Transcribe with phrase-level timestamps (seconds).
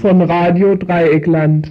[0.00, 1.70] Von Radio Dreieckland.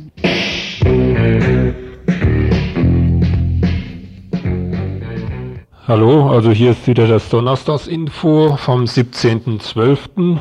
[5.87, 10.37] Hallo, also hier ist wieder das Donnerstagsinfo vom 17.12.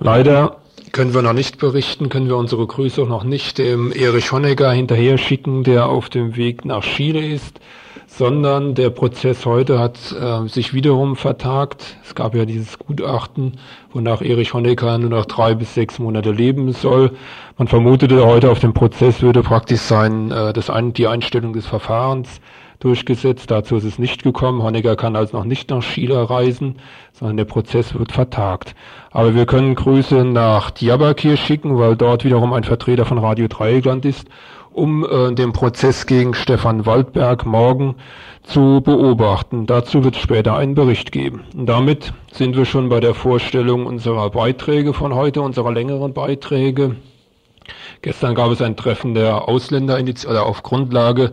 [0.00, 0.58] Leider
[0.92, 4.70] können wir noch nicht berichten, können wir unsere Grüße auch noch nicht dem Erich Honecker
[4.70, 7.58] hinterher schicken, der auf dem Weg nach Chile ist
[8.18, 11.96] sondern der Prozess heute hat äh, sich wiederum vertagt.
[12.04, 13.54] Es gab ja dieses Gutachten,
[13.90, 17.12] wonach Erich Honecker nur noch drei bis sechs Monate leben soll.
[17.56, 21.66] Man vermutete heute auf dem Prozess würde praktisch sein, äh, das ein, die Einstellung des
[21.66, 22.42] Verfahrens
[22.80, 23.50] durchgesetzt.
[23.50, 24.62] Dazu ist es nicht gekommen.
[24.62, 26.76] Honecker kann also noch nicht nach Chile reisen,
[27.12, 28.74] sondern der Prozess wird vertagt.
[29.10, 34.04] Aber wir können Grüße nach Diyarbakir schicken, weil dort wiederum ein Vertreter von Radio Dreieckland
[34.04, 34.28] ist
[34.72, 37.96] um äh, den Prozess gegen Stefan Waldberg morgen
[38.42, 39.66] zu beobachten.
[39.66, 41.44] Dazu wird später einen Bericht geben.
[41.56, 46.96] Und damit sind wir schon bei der Vorstellung unserer Beiträge von heute, unserer längeren Beiträge.
[48.02, 49.96] Gestern gab es ein Treffen der Ausländer
[50.28, 51.30] oder auf Grundlage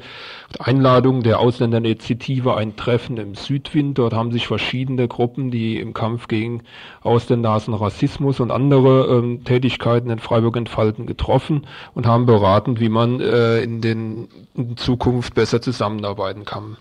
[0.60, 3.98] Einladung der Ausländerinitiative ein Treffen im Südwind.
[3.98, 6.62] Dort haben sich verschiedene Gruppen, die im Kampf gegen
[7.02, 13.20] Ausländerhassen, Rassismus und andere ähm, Tätigkeiten in Freiburg entfalten, getroffen und haben beraten, wie man
[13.20, 16.78] äh, in, den, in Zukunft besser zusammenarbeiten kann.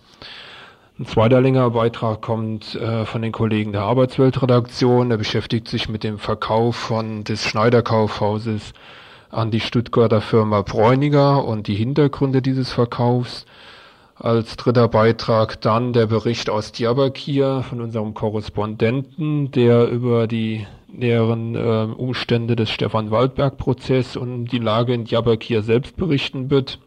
[0.99, 5.09] Ein zweiter längerer Beitrag kommt äh, von den Kollegen der Arbeitsweltredaktion.
[5.09, 8.75] Der beschäftigt sich mit dem Verkauf von des Schneiderkaufhauses
[9.31, 13.47] an die Stuttgarter Firma Bräuniger und die Hintergründe dieses Verkaufs.
[14.17, 21.55] Als dritter Beitrag dann der Bericht aus Diyarbakir von unserem Korrespondenten, der über die näheren
[21.55, 26.81] äh, Umstände des Stefan Waldberg-Prozess und die Lage in Diyarbakir selbst berichten wird.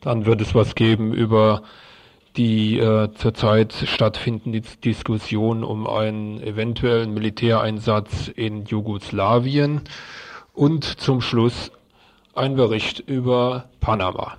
[0.00, 1.62] Dann wird es was geben über
[2.36, 9.82] die äh, zurzeit stattfindende Diskussion um einen eventuellen Militäreinsatz in Jugoslawien.
[10.56, 11.70] Und zum Schluss
[12.34, 14.38] ein Bericht über Panama.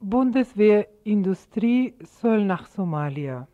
[0.00, 1.92] Bundeswehrindustrie
[2.22, 3.48] soll nach Somalia.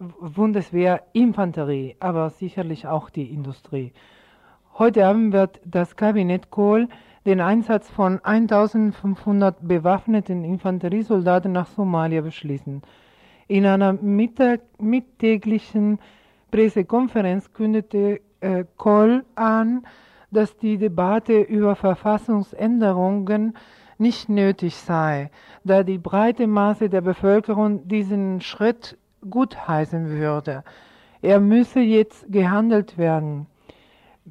[0.00, 3.92] Bundeswehrinfanterie, aber sicherlich auch die Industrie.
[4.78, 6.86] Heute Abend wird das Kabinett Kohl
[7.26, 12.82] den Einsatz von 1500 bewaffneten Infanteriesoldaten nach Somalia beschließen.
[13.48, 15.98] In einer mittäglichen
[16.52, 19.84] Pressekonferenz kündete äh, Kohl an,
[20.30, 23.56] dass die Debatte über Verfassungsänderungen
[23.98, 25.32] nicht nötig sei,
[25.64, 28.96] da die breite Masse der Bevölkerung diesen Schritt
[29.28, 30.62] gutheißen würde.
[31.20, 33.48] Er müsse jetzt gehandelt werden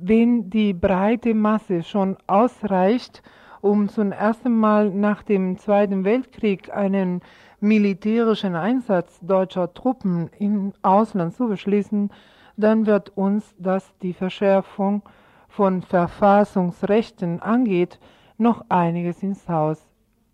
[0.01, 3.21] wenn die breite Masse schon ausreicht,
[3.61, 7.21] um zum ersten Mal nach dem Zweiten Weltkrieg einen
[7.59, 12.11] militärischen Einsatz deutscher Truppen im Ausland zu beschließen,
[12.55, 15.03] dann wird uns, das die Verschärfung
[15.47, 17.99] von Verfassungsrechten angeht,
[18.37, 19.87] noch einiges ins Haus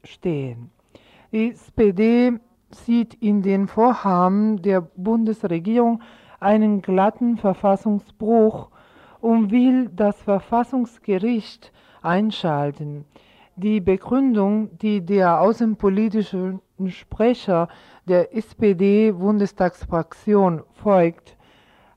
[0.03, 0.69] stehen.
[1.31, 2.33] Die SPD
[2.71, 6.01] sieht in den Vorhaben der Bundesregierung
[6.39, 8.69] einen glatten Verfassungsbruch
[9.23, 13.05] und will das Verfassungsgericht einschalten.
[13.55, 17.69] Die Begründung, die der außenpolitische Sprecher
[18.05, 21.37] der SPD-Bundestagsfraktion folgt,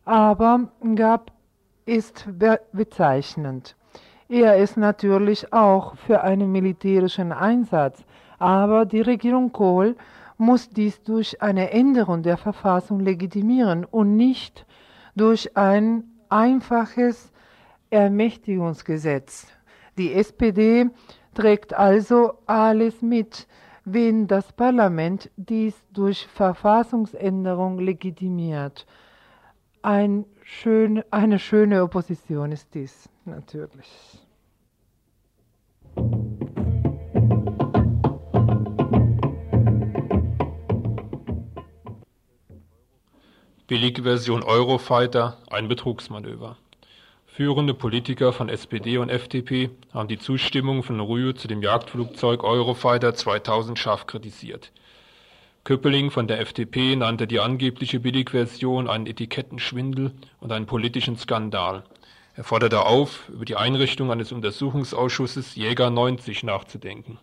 [0.05, 1.33] aber gab,
[1.85, 2.29] ist
[2.73, 3.75] bezeichnend.
[4.29, 8.05] Er ist natürlich auch für einen militärischen Einsatz,
[8.39, 9.97] aber die Regierung Kohl
[10.39, 14.65] muss dies durch eine Änderung der Verfassung legitimieren und nicht
[15.17, 17.33] durch ein einfaches
[17.91, 19.47] Ermächtigungsgesetz.
[19.99, 20.87] Die SPD
[21.35, 23.47] trägt also alles mit,
[23.85, 28.87] wenn das Parlament dies durch Verfassungsänderung legitimiert.
[29.83, 34.21] Ein schön, eine schöne Opposition ist dies natürlich.
[43.69, 46.57] Billigversion Eurofighter, ein Betrugsmanöver.
[47.27, 53.13] Führende Politiker von SPD und FDP haben die Zustimmung von Rühe zu dem Jagdflugzeug Eurofighter
[53.17, 54.71] 2000 scharf kritisiert.
[55.65, 61.83] Köppeling von der FDP nannte die angebliche Billigversion einen Etikettenschwindel und einen politischen Skandal.
[62.37, 67.19] Er forderte auf, über die Einrichtung eines Untersuchungsausschusses Jäger 90 nachzudenken.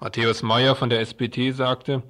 [0.00, 2.02] Matthäus Mayer von der SPD sagte,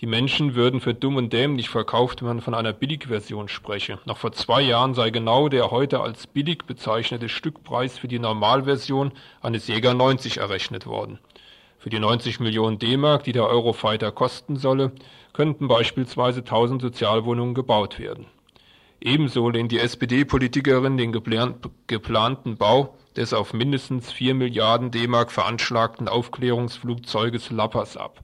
[0.00, 3.98] Die Menschen würden für dumm und dämlich verkauft, wenn man von einer Billigversion spreche.
[4.04, 9.12] Noch vor zwei Jahren sei genau der heute als billig bezeichnete Stückpreis für die Normalversion
[9.40, 11.18] eines Jäger 90 errechnet worden.
[11.78, 14.92] Für die 90 Millionen D-Mark, die der Eurofighter kosten solle,
[15.32, 18.26] könnten beispielsweise 1000 Sozialwohnungen gebaut werden.
[19.00, 27.50] Ebenso lehnt die SPD-Politikerin den geplanten Bau des auf mindestens 4 Milliarden D-Mark veranschlagten Aufklärungsflugzeuges
[27.50, 28.20] Lappers ab.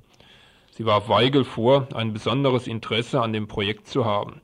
[0.75, 4.41] Sie warf Weigel vor, ein besonderes Interesse an dem Projekt zu haben.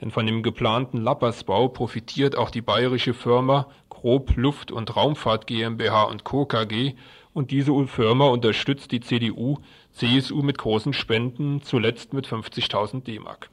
[0.00, 6.02] Denn von dem geplanten Lappersbau profitiert auch die bayerische Firma Grob Luft- und Raumfahrt GmbH
[6.04, 6.46] und Co.
[6.46, 6.94] KG
[7.32, 9.58] und diese Firma unterstützt die CDU,
[9.92, 13.48] CSU mit großen Spenden, zuletzt mit 50.000 D-Mark.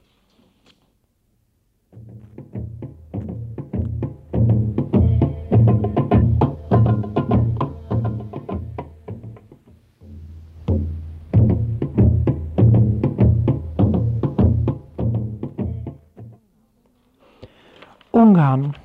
[18.35, 18.75] Ungarn.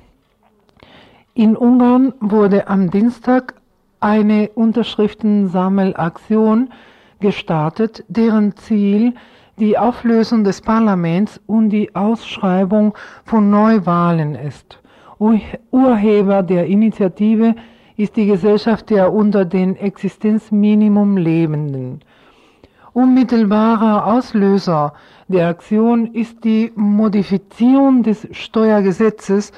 [1.33, 3.55] In Ungarn wurde am Dienstag
[3.99, 6.69] eine Unterschriftensammelaktion
[7.19, 9.13] gestartet, deren Ziel
[9.57, 12.93] die Auflösung des Parlaments und die Ausschreibung
[13.25, 14.79] von Neuwahlen ist.
[15.19, 17.55] Urheber der Initiative
[17.97, 21.99] ist die Gesellschaft der unter dem Existenzminimum Lebenden.
[22.93, 24.91] Unmittelbarer Auslöser
[25.29, 29.53] der Aktion ist die Modifizierung des Steuergesetzes,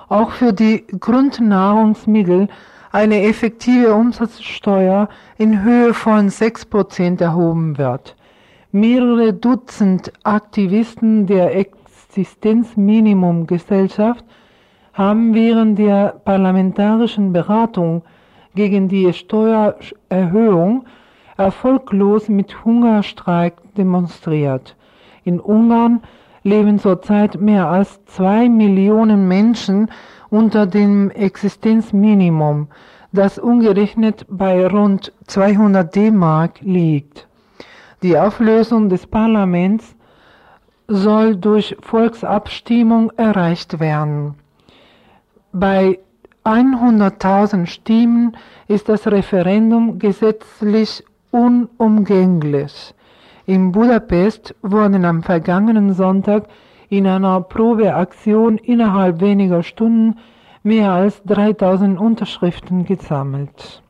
[0.09, 2.47] auch für die Grundnahrungsmittel
[2.93, 8.15] eine effektive Umsatzsteuer in Höhe von 6% erhoben wird.
[8.71, 14.25] Mehrere Dutzend Aktivisten der Existenzminimumgesellschaft
[14.99, 18.03] haben während der parlamentarischen Beratung
[18.57, 20.87] gegen die Steuererhöhung
[21.37, 24.75] erfolglos mit Hungerstreik demonstriert.
[25.23, 26.03] In Ungarn
[26.43, 29.89] leben zurzeit mehr als zwei Millionen Menschen
[30.31, 32.67] unter dem Existenzminimum,
[33.13, 37.29] das umgerechnet bei rund 200 D-Mark liegt.
[38.03, 39.95] Die Auflösung des Parlaments
[40.89, 44.35] soll durch Volksabstimmung erreicht werden.
[45.61, 45.99] Bei
[46.45, 48.37] 100.000 Stimmen
[48.69, 51.03] ist das Referendum gesetzlich
[51.33, 52.95] unumgänglich.
[53.45, 56.45] In Budapest wurden am vergangenen Sonntag
[56.91, 60.19] in einer Probeaktion innerhalb weniger Stunden
[60.63, 63.83] mehr als 3000 Unterschriften gesammelt.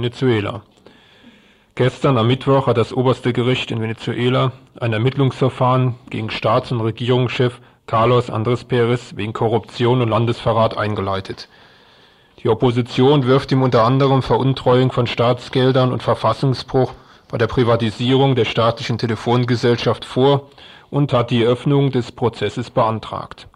[0.00, 0.62] Venezuela.
[1.74, 7.60] Gestern am Mittwoch hat das oberste Gericht in Venezuela ein Ermittlungsverfahren gegen Staats- und Regierungschef
[7.86, 11.48] Carlos Andrés Pérez wegen Korruption und Landesverrat eingeleitet.
[12.42, 16.94] Die Opposition wirft ihm unter anderem Veruntreuung von Staatsgeldern und Verfassungsbruch
[17.28, 20.48] bei der Privatisierung der staatlichen Telefongesellschaft vor
[20.88, 23.48] und hat die Öffnung des Prozesses beantragt.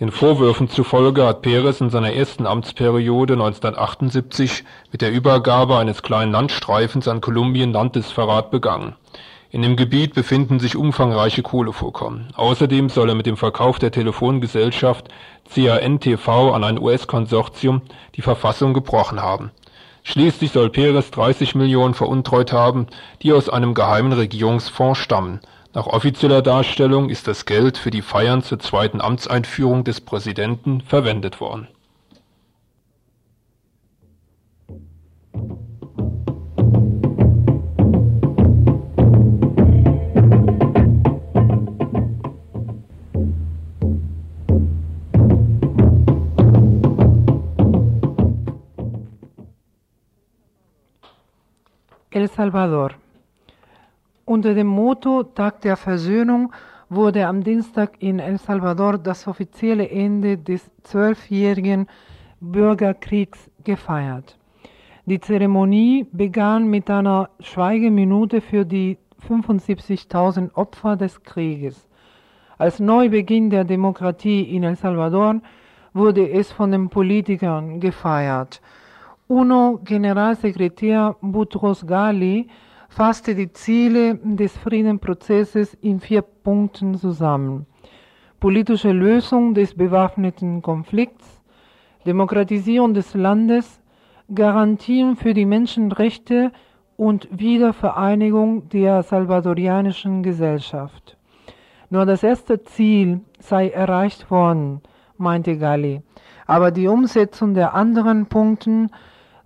[0.00, 6.32] Den Vorwürfen zufolge hat Perez in seiner ersten Amtsperiode 1978 mit der Übergabe eines kleinen
[6.32, 8.96] Landstreifens an Kolumbien Landesverrat begangen.
[9.50, 12.26] In dem Gebiet befinden sich umfangreiche Kohlevorkommen.
[12.34, 15.10] Außerdem soll er mit dem Verkauf der Telefongesellschaft
[15.54, 17.82] CAN-TV an ein US-Konsortium
[18.16, 19.52] die Verfassung gebrochen haben.
[20.02, 22.88] Schließlich soll Perez 30 Millionen veruntreut haben,
[23.22, 25.38] die aus einem geheimen Regierungsfonds stammen
[25.74, 31.40] nach offizieller Darstellung ist das Geld für die Feiern zur zweiten Amtseinführung des Präsidenten verwendet
[31.40, 31.68] worden.
[52.10, 52.92] El Salvador
[54.24, 56.52] unter dem Motto Tag der Versöhnung
[56.88, 61.86] wurde am Dienstag in El Salvador das offizielle Ende des zwölfjährigen
[62.40, 64.38] Bürgerkriegs gefeiert.
[65.06, 71.88] Die Zeremonie begann mit einer Schweigeminute für die 75.000 Opfer des Krieges.
[72.56, 75.40] Als Neubeginn der Demokratie in El Salvador
[75.92, 78.60] wurde es von den Politikern gefeiert.
[79.28, 82.48] UNO-Generalsekretär Boutros Ghali
[82.94, 87.66] fasste die Ziele des Friedensprozesses in vier Punkten zusammen.
[88.38, 91.42] Politische Lösung des bewaffneten Konflikts,
[92.06, 93.80] Demokratisierung des Landes,
[94.32, 96.52] Garantien für die Menschenrechte
[96.96, 101.16] und Wiedervereinigung der salvadorianischen Gesellschaft.
[101.90, 104.82] Nur das erste Ziel sei erreicht worden,
[105.16, 106.02] meinte Galli,
[106.46, 108.86] aber die Umsetzung der anderen Punkte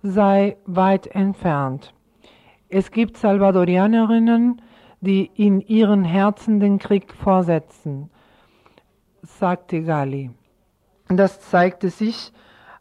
[0.03, 1.93] sei weit entfernt.
[2.69, 4.61] Es gibt Salvadorianerinnen,
[5.01, 8.11] die in ihren Herzen den Krieg vorsetzen,
[9.23, 10.29] sagte Gali.
[11.07, 12.31] Das zeigte sich,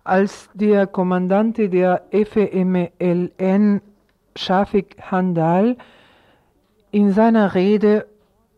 [0.05, 3.81] als der Kommandante der FMLN,
[4.37, 5.79] Shafik Handal,
[6.91, 8.07] in seiner Rede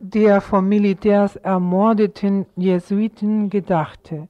[0.01, 4.29] der vom Militärs ermordeten Jesuiten gedachte.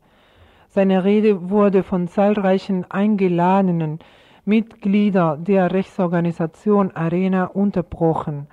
[0.69, 4.01] Seine Rede wurde von zahlreichen Eingeladenen
[4.45, 8.47] Mitglieder der Rechtsorganisation Arena unterbrochen.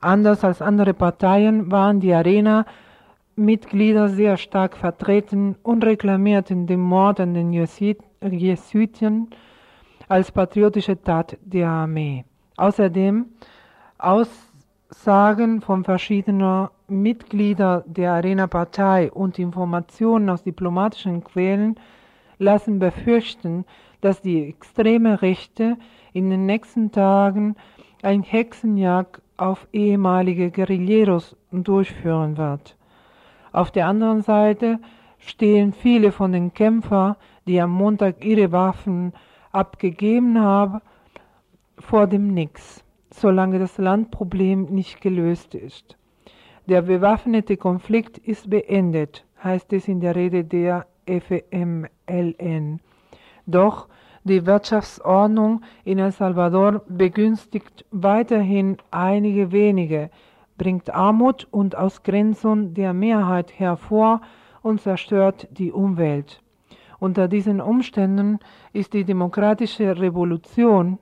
[0.00, 7.34] Anders als andere Parteien waren die Arena-Mitglieder sehr stark vertreten und reklamierten den Mord an
[7.34, 9.28] den Jesuiten
[10.08, 12.24] als patriotische Tat der Armee.
[12.56, 13.26] Außerdem
[13.98, 21.76] Aussagen von verschiedener Mitglieder der Arena-Partei und Informationen aus diplomatischen Quellen
[22.38, 23.64] lassen befürchten,
[24.00, 25.76] dass die extreme Rechte
[26.12, 27.56] in den nächsten Tagen
[28.02, 32.76] ein Hexenjagd auf ehemalige Guerilleros durchführen wird.
[33.52, 34.78] Auf der anderen Seite
[35.18, 39.12] stehen viele von den Kämpfern, die am Montag ihre Waffen
[39.52, 40.80] abgegeben haben,
[41.78, 45.96] vor dem Nix, solange das Landproblem nicht gelöst ist.
[46.66, 52.80] Der bewaffnete Konflikt ist beendet, heißt es in der Rede der FMLN.
[53.46, 53.88] Doch
[54.24, 60.10] die Wirtschaftsordnung in El Salvador begünstigt weiterhin einige wenige,
[60.58, 64.20] bringt Armut und Ausgrenzung der Mehrheit hervor
[64.62, 66.42] und zerstört die Umwelt.
[66.98, 68.40] Unter diesen Umständen
[68.72, 70.98] ist die demokratische Revolution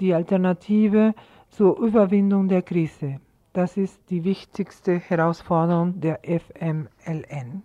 [0.00, 1.14] die Alternative
[1.50, 3.20] zur Überwindung der Krise.
[3.52, 7.62] Das ist die wichtigste Herausforderung der FMLN.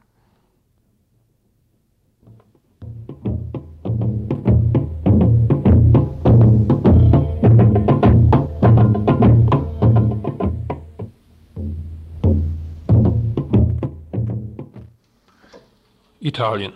[16.21, 16.73] Italien.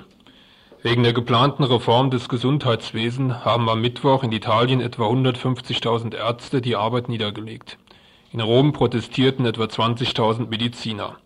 [0.83, 6.77] Wegen der geplanten Reform des Gesundheitswesens haben am Mittwoch in Italien etwa 150.000 Ärzte die
[6.77, 7.77] Arbeit niedergelegt.
[8.31, 11.17] In Rom protestierten etwa 20.000 Mediziner.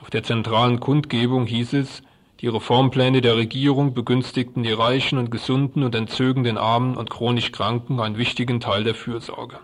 [0.00, 2.02] Auf der zentralen Kundgebung hieß es,
[2.40, 7.50] die Reformpläne der Regierung begünstigten die Reichen und Gesunden und entzögen den Armen und chronisch
[7.50, 9.58] Kranken einen wichtigen Teil der Fürsorge.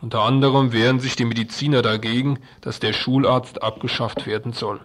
[0.00, 4.80] Unter anderem wehren sich die Mediziner dagegen, dass der Schularzt abgeschafft werden soll.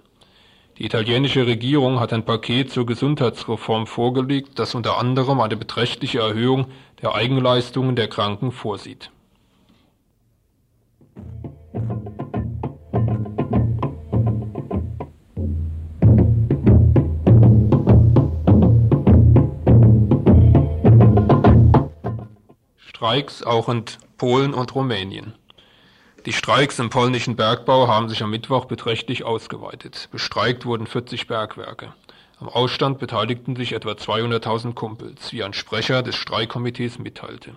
[0.78, 6.68] Die italienische Regierung hat ein Paket zur Gesundheitsreform vorgelegt, das unter anderem eine beträchtliche Erhöhung
[7.02, 9.10] der Eigenleistungen der Kranken vorsieht.
[22.78, 23.84] Streiks auch in
[24.18, 25.34] Polen und Rumänien.
[26.28, 30.10] Die Streiks im polnischen Bergbau haben sich am Mittwoch beträchtlich ausgeweitet.
[30.12, 31.94] Bestreikt wurden 40 Bergwerke.
[32.42, 37.56] Am Ausstand beteiligten sich etwa 200.000 Kumpels, wie ein Sprecher des Streikkomitees mitteilte.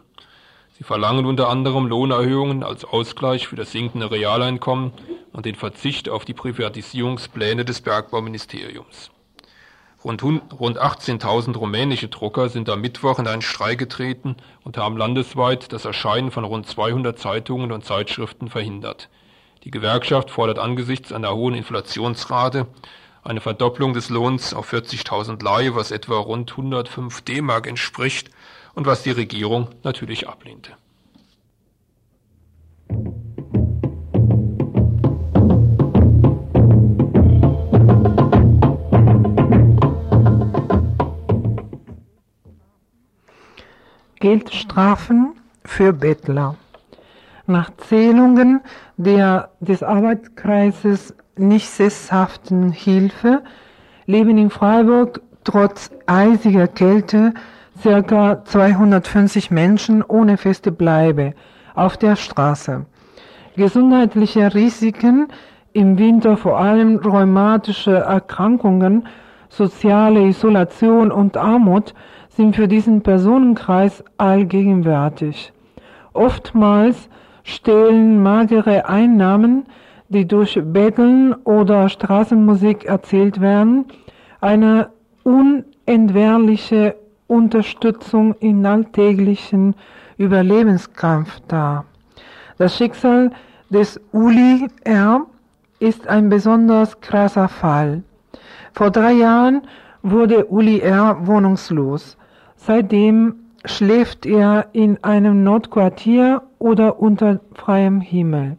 [0.78, 4.92] Sie verlangen unter anderem Lohnerhöhungen als Ausgleich für das sinkende Realeinkommen
[5.32, 9.10] und den Verzicht auf die Privatisierungspläne des Bergbauministeriums.
[10.02, 15.72] Rund, rund 18.000 rumänische Drucker sind am Mittwoch in einen Streik getreten und haben landesweit
[15.72, 19.10] das Erscheinen von rund 200 Zeitungen und Zeitschriften verhindert.
[19.64, 22.66] Die Gewerkschaft fordert angesichts einer hohen Inflationsrate
[23.22, 28.30] eine Verdopplung des Lohns auf 40.000 Lei, was etwa rund 105 D-Mark entspricht
[28.74, 30.72] und was die Regierung natürlich ablehnte.
[44.20, 45.32] Geldstrafen
[45.64, 46.56] für Bettler.
[47.46, 48.60] Nach Zählungen
[48.98, 53.42] der, des Arbeitskreises nicht sesshaften Hilfe
[54.04, 57.32] leben in Freiburg trotz eisiger Kälte
[57.82, 58.44] ca.
[58.44, 61.32] 250 Menschen ohne feste Bleibe
[61.74, 62.84] auf der Straße.
[63.56, 65.28] Gesundheitliche Risiken
[65.72, 69.08] im Winter, vor allem rheumatische Erkrankungen,
[69.48, 71.94] soziale Isolation und Armut
[72.30, 75.52] sind für diesen Personenkreis allgegenwärtig.
[76.12, 77.08] Oftmals
[77.42, 79.64] stehlen magere Einnahmen,
[80.08, 83.84] die durch Betteln oder Straßenmusik erzielt werden,
[84.40, 84.90] eine
[85.22, 86.96] unentbehrliche
[87.26, 89.74] Unterstützung in alltäglichen
[90.16, 91.84] Überlebenskampf dar.
[92.58, 93.30] Das Schicksal
[93.70, 95.26] des Uli R.
[95.78, 98.02] ist ein besonders krasser Fall.
[98.72, 99.62] Vor drei Jahren
[100.02, 101.26] wurde Uli R.
[101.26, 102.16] wohnungslos.
[102.62, 108.58] Seitdem schläft er in einem Notquartier oder unter freiem Himmel.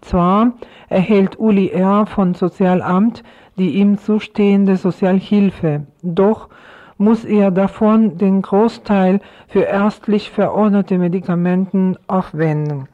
[0.00, 0.52] Zwar
[0.88, 2.06] erhält Uli R.
[2.06, 3.22] von Sozialamt
[3.58, 6.48] die ihm zustehende Sozialhilfe, doch
[6.96, 12.88] muss er davon den Großteil für ärztlich verordnete Medikamenten aufwenden,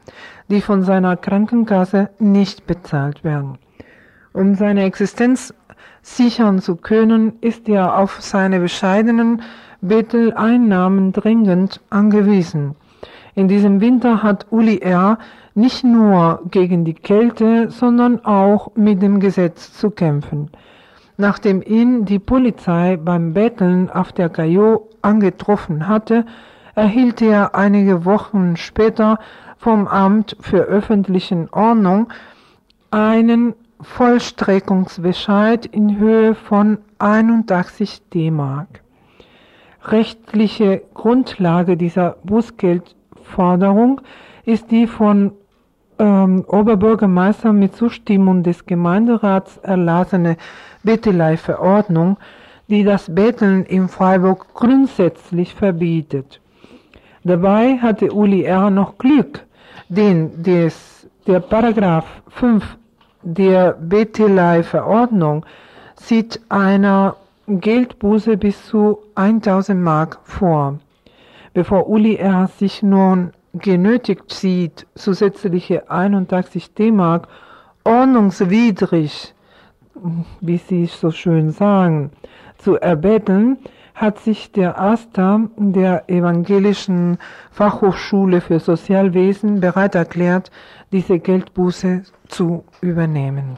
[0.49, 3.57] die von seiner Krankenkasse nicht bezahlt werden.
[4.33, 5.53] Um seine Existenz
[6.01, 9.41] sichern zu können, ist er auf seine bescheidenen
[9.81, 12.75] Betteleinnahmen dringend angewiesen.
[13.35, 15.17] In diesem Winter hat Uli R.
[15.55, 20.49] nicht nur gegen die Kälte, sondern auch mit dem Gesetz zu kämpfen.
[21.17, 26.25] Nachdem ihn die Polizei beim Betteln auf der Caillou angetroffen hatte,
[26.75, 29.19] erhielt er einige Wochen später
[29.57, 32.07] vom Amt für öffentliche Ordnung
[32.91, 38.81] einen Vollstreckungsbescheid in Höhe von 81 D-Mark.
[39.83, 44.01] Rechtliche Grundlage dieser Bußgeldforderung
[44.45, 45.31] ist die von
[45.99, 50.37] ähm, Oberbürgermeister mit Zustimmung des Gemeinderats erlassene
[50.83, 52.17] Bettelei-Verordnung,
[52.67, 56.41] die das Betteln in Freiburg grundsätzlich verbietet.
[57.23, 58.69] Dabei hatte Uli R.
[58.69, 59.45] noch Glück,
[59.89, 62.77] denn des, der Paragraph 5
[63.21, 65.45] der Bettelei-Verordnung
[65.95, 67.15] sieht einer
[67.49, 70.77] Geldbuße bis zu 1000 Mark vor.
[71.53, 72.47] Bevor Uli R.
[72.47, 77.27] sich nun genötigt sieht, zusätzliche 81 D-Mark
[77.83, 79.33] ordnungswidrig,
[80.41, 82.11] wie Sie so schön sagen,
[82.59, 83.57] zu erbetteln,
[83.95, 87.17] hat sich der Asta der Evangelischen
[87.51, 90.51] Fachhochschule für Sozialwesen bereit erklärt,
[90.91, 93.57] diese Geldbuße zu übernehmen.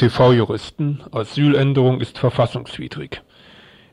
[0.00, 3.20] ÖTV-Juristen, Asyländerung ist verfassungswidrig.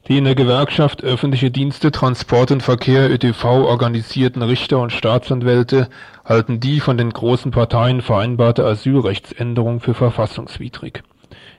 [0.07, 5.89] Die in der Gewerkschaft Öffentliche Dienste, Transport und Verkehr ÖTV organisierten Richter und Staatsanwälte
[6.23, 11.03] halten die von den großen Parteien vereinbarte Asylrechtsänderung für verfassungswidrig.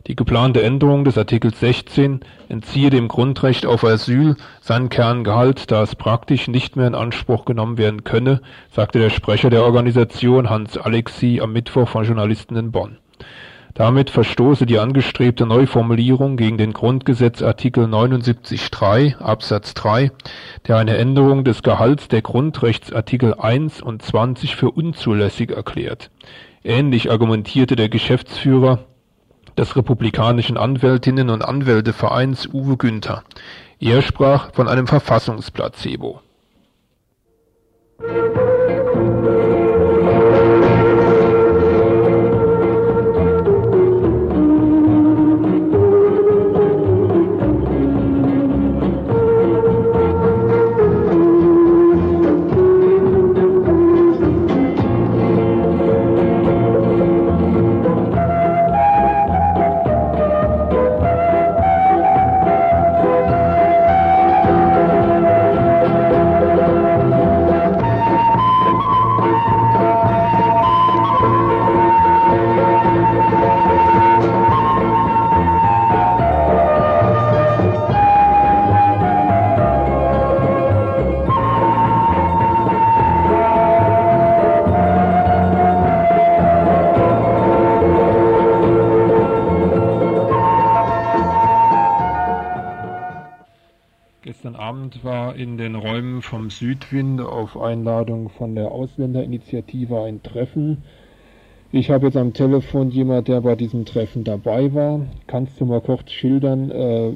[0.07, 5.95] Die geplante Änderung des Artikels 16 entziehe dem Grundrecht auf Asyl seinen Kerngehalt, da es
[5.95, 8.41] praktisch nicht mehr in Anspruch genommen werden könne,
[8.73, 12.97] sagte der Sprecher der Organisation Hans Alexi am Mittwoch von Journalisten in Bonn.
[13.79, 20.11] Damit verstoße die angestrebte Neuformulierung gegen den Grundgesetzartikel 79.3 Absatz 3,
[20.67, 26.11] der eine Änderung des Gehalts der Grundrechtsartikel 1 und 20 für unzulässig erklärt.
[26.65, 28.81] Ähnlich argumentierte der Geschäftsführer
[29.57, 33.23] des republikanischen Anwältinnen und Anwältevereins Uwe Günther.
[33.79, 36.21] Er sprach von einem Verfassungsplacebo.
[96.59, 100.83] Südwind auf Einladung von der Ausländerinitiative ein Treffen.
[101.71, 105.01] Ich habe jetzt am Telefon jemand, der bei diesem Treffen dabei war.
[105.27, 107.13] Kannst du mal kurz schildern, äh,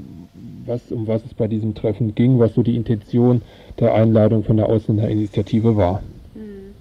[0.66, 3.42] was, um was es bei diesem Treffen ging, was so die Intention
[3.80, 6.02] der Einladung von der Ausländerinitiative war?
[6.34, 6.74] Hm.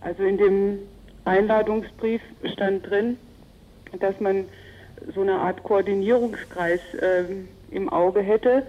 [0.00, 0.78] Also in dem
[1.24, 2.22] Einladungsbrief
[2.54, 3.16] stand drin,
[4.00, 4.46] dass man
[5.14, 7.24] so eine Art Koordinierungskreis äh,
[7.70, 8.62] im Auge hätte,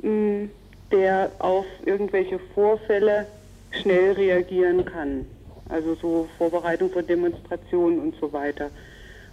[0.00, 0.50] hm,
[0.90, 3.26] der auf irgendwelche Vorfälle
[3.70, 5.26] schnell reagieren kann.
[5.68, 8.70] Also so Vorbereitung von Demonstrationen und so weiter.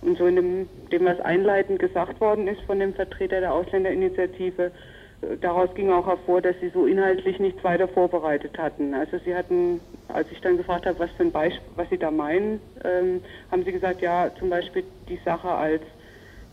[0.01, 4.71] Und so in dem, dem, was einleitend gesagt worden ist von dem Vertreter der Ausländerinitiative,
[5.21, 8.93] äh, daraus ging auch hervor, dass sie so inhaltlich nichts weiter vorbereitet hatten.
[8.93, 12.11] Also sie hatten, als ich dann gefragt habe, was für ein Beispiel, was sie da
[12.11, 15.81] meinen, ähm, haben sie gesagt, ja, zum Beispiel die Sache, als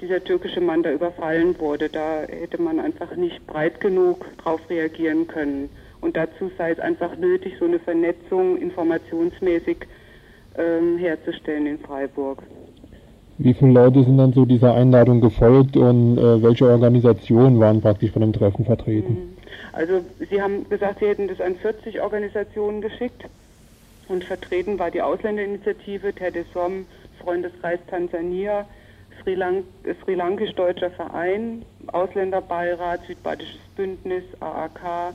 [0.01, 5.27] dieser türkische Mann da überfallen wurde, da hätte man einfach nicht breit genug darauf reagieren
[5.27, 5.69] können.
[6.01, 9.79] Und dazu sei es einfach nötig, so eine Vernetzung informationsmäßig
[10.57, 12.43] ähm, herzustellen in Freiburg.
[13.39, 18.11] Wie viele Leute sind dann so dieser Einladung gefolgt und äh, welche Organisationen waren praktisch
[18.11, 19.13] von dem Treffen vertreten?
[19.13, 19.37] Mhm.
[19.73, 23.25] Also Sie haben gesagt, Sie hätten das an 40 Organisationen geschickt
[24.09, 26.13] und vertreten war die Ausländerinitiative,
[26.53, 26.87] Som,
[27.23, 28.67] Freundeskreis Tansania,
[29.22, 29.64] Sri, Lank
[30.04, 35.14] Sri Lankisch-Deutscher Verein, Ausländerbeirat, Südbadisches Bündnis, AAK,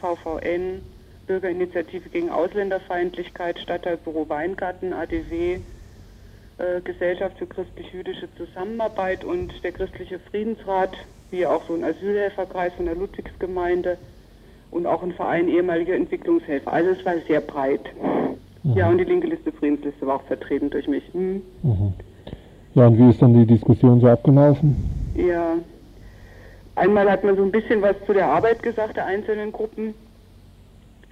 [0.00, 0.82] VVN,
[1.26, 5.60] Bürgerinitiative gegen Ausländerfeindlichkeit, Stadtteilbüro Weingarten, ADW,
[6.58, 10.94] äh, Gesellschaft für christlich-jüdische Zusammenarbeit und der christliche Friedensrat,
[11.30, 13.98] wie auch so ein Asylhelferkreis von der Ludwigsgemeinde
[14.70, 16.72] und auch ein Verein ehemaliger Entwicklungshelfer.
[16.72, 17.84] Also es war sehr breit.
[18.62, 18.76] Mhm.
[18.76, 21.02] Ja, und die linke Liste Friedensliste war auch vertreten durch mich.
[21.14, 21.42] Mhm.
[21.62, 21.94] Mhm.
[22.74, 24.74] Ja, und wie ist dann die Diskussion so abgelaufen?
[25.14, 25.56] Ja,
[26.74, 29.94] einmal hat man so ein bisschen was zu der Arbeit gesagt der einzelnen Gruppen.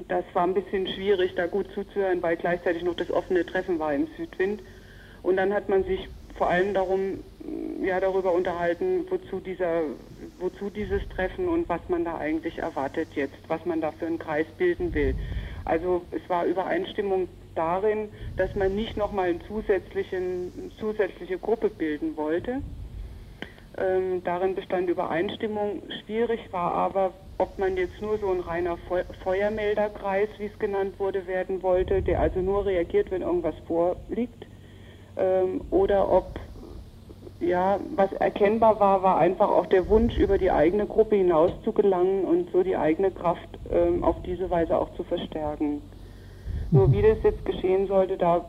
[0.09, 3.95] Das war ein bisschen schwierig, da gut zuzuhören, weil gleichzeitig noch das offene Treffen war
[3.95, 4.61] im Südwind.
[5.23, 7.21] Und dann hat man sich vor allem darum,
[7.81, 9.83] ja, darüber unterhalten, wozu dieser,
[10.41, 14.19] wozu dieses Treffen und was man da eigentlich erwartet jetzt, was man da für einen
[14.19, 15.15] Kreis bilden will.
[15.65, 19.41] Also es war Übereinstimmung darin, dass man nicht nochmal eine
[20.79, 22.63] zusätzliche Gruppe bilden wollte.
[23.79, 25.83] Ähm, darin bestand Übereinstimmung.
[26.03, 28.77] Schwierig war aber, ob man jetzt nur so ein reiner
[29.25, 34.47] Feuermelderkreis, wie es genannt wurde, werden wollte, der also nur reagiert, wenn irgendwas vorliegt,
[35.17, 36.39] ähm, oder ob
[37.43, 41.73] ja, was erkennbar war, war einfach auch der Wunsch, über die eigene Gruppe hinaus zu
[41.73, 45.83] gelangen und so die eigene Kraft ähm, auf diese Weise auch zu verstärken.
[46.73, 48.45] Nur wie das jetzt geschehen sollte, da,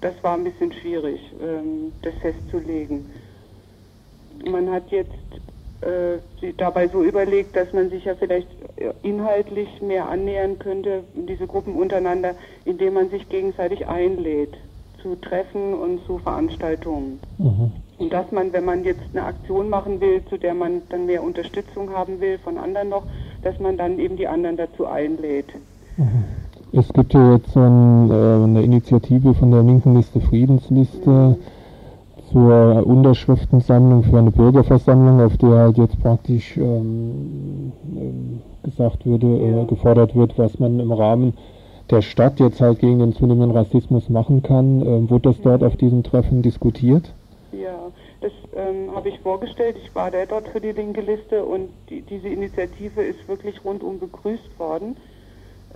[0.00, 3.06] das war ein bisschen schwierig, ähm, das festzulegen.
[4.48, 5.10] Man hat jetzt
[5.80, 8.48] äh, dabei so überlegt, dass man sich ja vielleicht
[9.02, 14.56] inhaltlich mehr annähern könnte, diese Gruppen untereinander, indem man sich gegenseitig einlädt
[15.02, 17.18] zu Treffen und zu Veranstaltungen.
[17.38, 17.72] Mhm.
[17.98, 21.24] Und dass man, wenn man jetzt eine Aktion machen will, zu der man dann mehr
[21.24, 23.02] Unterstützung haben will von anderen noch,
[23.42, 25.52] dass man dann eben die anderen dazu einlädt.
[25.96, 26.24] Mhm.
[26.72, 31.36] Es gibt ja jetzt so ein, äh, eine Initiative von der linken Liste Friedensliste
[32.30, 39.64] zur Unterschriftensammlung für eine Bürgerversammlung, auf der halt jetzt praktisch ähm, äh, gesagt würde, äh,
[39.64, 41.32] gefordert wird, was man im Rahmen
[41.90, 44.82] der Stadt jetzt halt gegen den zunehmenden Rassismus machen kann.
[44.82, 47.14] Ähm, wurde das dort auf diesem Treffen diskutiert?
[47.52, 47.78] Ja,
[48.20, 49.76] das ähm, habe ich vorgestellt.
[49.82, 53.98] Ich war da dort für die linke Liste und die, diese Initiative ist wirklich rundum
[53.98, 54.96] begrüßt worden.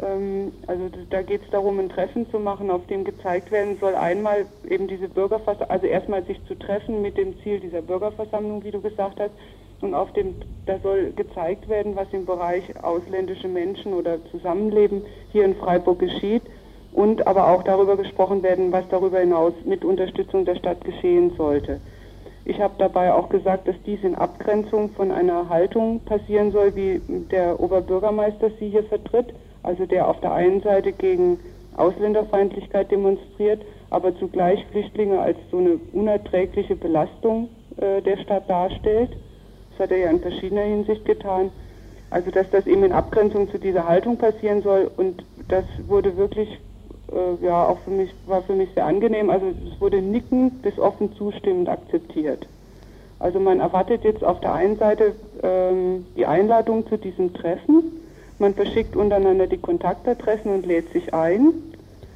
[0.00, 3.94] Ähm, also da geht es darum, ein Treffen zu machen, auf dem gezeigt werden soll,
[3.94, 8.70] einmal eben diese Bürgerversammlung, also erstmal sich zu treffen mit dem Ziel dieser Bürgerversammlung, wie
[8.70, 9.33] du gesagt hast,
[9.83, 15.02] und auf dem, da soll gezeigt werden, was im Bereich ausländische Menschen oder Zusammenleben
[15.33, 16.42] hier in Freiburg geschieht.
[16.92, 21.81] Und aber auch darüber gesprochen werden, was darüber hinaus mit Unterstützung der Stadt geschehen sollte.
[22.44, 27.00] Ich habe dabei auch gesagt, dass dies in Abgrenzung von einer Haltung passieren soll, wie
[27.31, 31.38] der Oberbürgermeister sie hier vertritt, also der auf der einen Seite gegen
[31.77, 39.11] Ausländerfeindlichkeit demonstriert, aber zugleich Flüchtlinge als so eine unerträgliche Belastung äh, der Stadt darstellt.
[39.70, 41.51] Das hat er ja in verschiedener Hinsicht getan.
[42.11, 46.59] Also dass das eben in Abgrenzung zu dieser Haltung passieren soll und das wurde wirklich
[47.11, 49.31] äh, ja auch für mich war für mich sehr angenehm.
[49.31, 52.46] Also es wurde nickend bis offen zustimmend akzeptiert.
[53.18, 58.01] Also man erwartet jetzt auf der einen Seite ähm, die Einladung zu diesem Treffen.
[58.42, 61.52] Man verschickt untereinander die Kontaktadressen und lädt sich ein.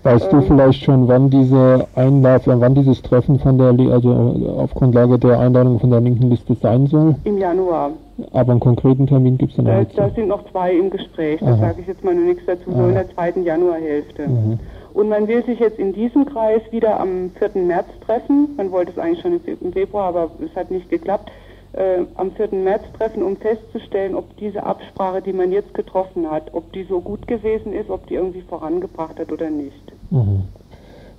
[0.02, 4.10] Weißt du ähm, vielleicht schon, wann diese Einladung, wann dieses Treffen von der, also
[4.58, 7.14] auf Grundlage der Einladung von der linken Liste sein soll?
[7.22, 7.92] Im Januar.
[8.32, 9.96] Aber einen konkreten Termin gibt es dann äh, nicht.
[9.96, 12.88] Da sind noch zwei im Gespräch, da sage ich jetzt mal noch nichts dazu, so
[12.88, 14.26] in der zweiten Januarhälfte.
[14.26, 14.58] Mhm.
[14.94, 17.62] Und man will sich jetzt in diesem Kreis wieder am 4.
[17.62, 18.48] März treffen.
[18.56, 21.30] Man wollte es eigentlich schon im Februar, aber es hat nicht geklappt
[21.76, 22.48] äh, am 4.
[22.52, 27.00] März treffen, um festzustellen, ob diese Absprache, die man jetzt getroffen hat, ob die so
[27.00, 29.92] gut gewesen ist, ob die irgendwie vorangebracht hat oder nicht.
[30.10, 30.42] Mhm.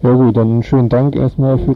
[0.01, 1.75] Ja gut, dann schönen Dank erstmal für.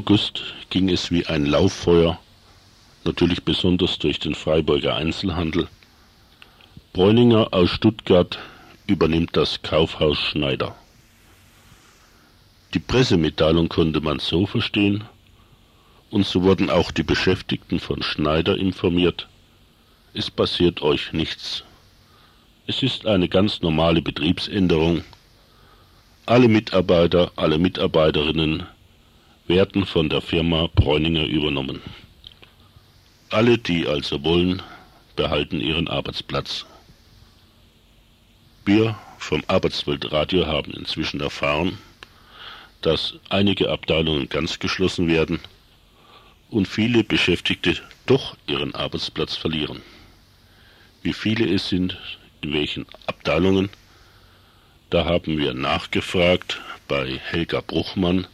[0.00, 2.18] August ging es wie ein Lauffeuer,
[3.04, 5.68] natürlich besonders durch den Freiburger Einzelhandel.
[6.94, 8.38] Bräuninger aus Stuttgart
[8.86, 10.74] übernimmt das Kaufhaus Schneider.
[12.72, 15.04] Die Pressemitteilung konnte man so verstehen,
[16.10, 19.28] und so wurden auch die Beschäftigten von Schneider informiert.
[20.14, 21.62] Es passiert euch nichts.
[22.66, 25.04] Es ist eine ganz normale Betriebsänderung.
[26.24, 28.66] Alle Mitarbeiter, alle Mitarbeiterinnen
[29.50, 31.82] werden von der Firma Bräuninger übernommen.
[33.30, 34.62] Alle, die also wollen,
[35.16, 36.64] behalten ihren Arbeitsplatz.
[38.64, 41.78] Wir vom Arbeitsweltradio haben inzwischen erfahren,
[42.80, 45.40] dass einige Abteilungen ganz geschlossen werden
[46.48, 49.82] und viele Beschäftigte doch ihren Arbeitsplatz verlieren.
[51.02, 51.98] Wie viele es sind,
[52.40, 53.68] in welchen Abteilungen,
[54.90, 58.28] da haben wir nachgefragt bei Helga Bruchmann,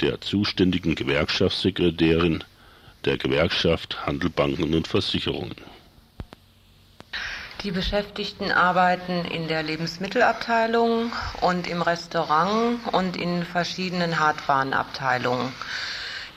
[0.00, 2.44] der zuständigen Gewerkschaftssekretärin
[3.04, 5.56] der Gewerkschaft Handel, Banken und Versicherungen.
[7.62, 15.52] Die Beschäftigten arbeiten in der Lebensmittelabteilung und im Restaurant und in verschiedenen Hartwarenabteilungen.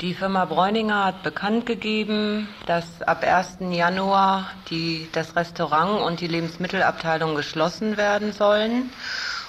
[0.02, 3.60] Die Firma Bräuninger hat bekannt gegeben, dass ab 1.
[3.71, 8.89] Januar die, das Restaurant und die Lebensmittelabteilung geschlossen werden sollen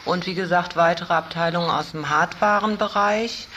[0.04, 3.48] und wie gesagt weitere Abteilungen aus dem Hartwarenbereich.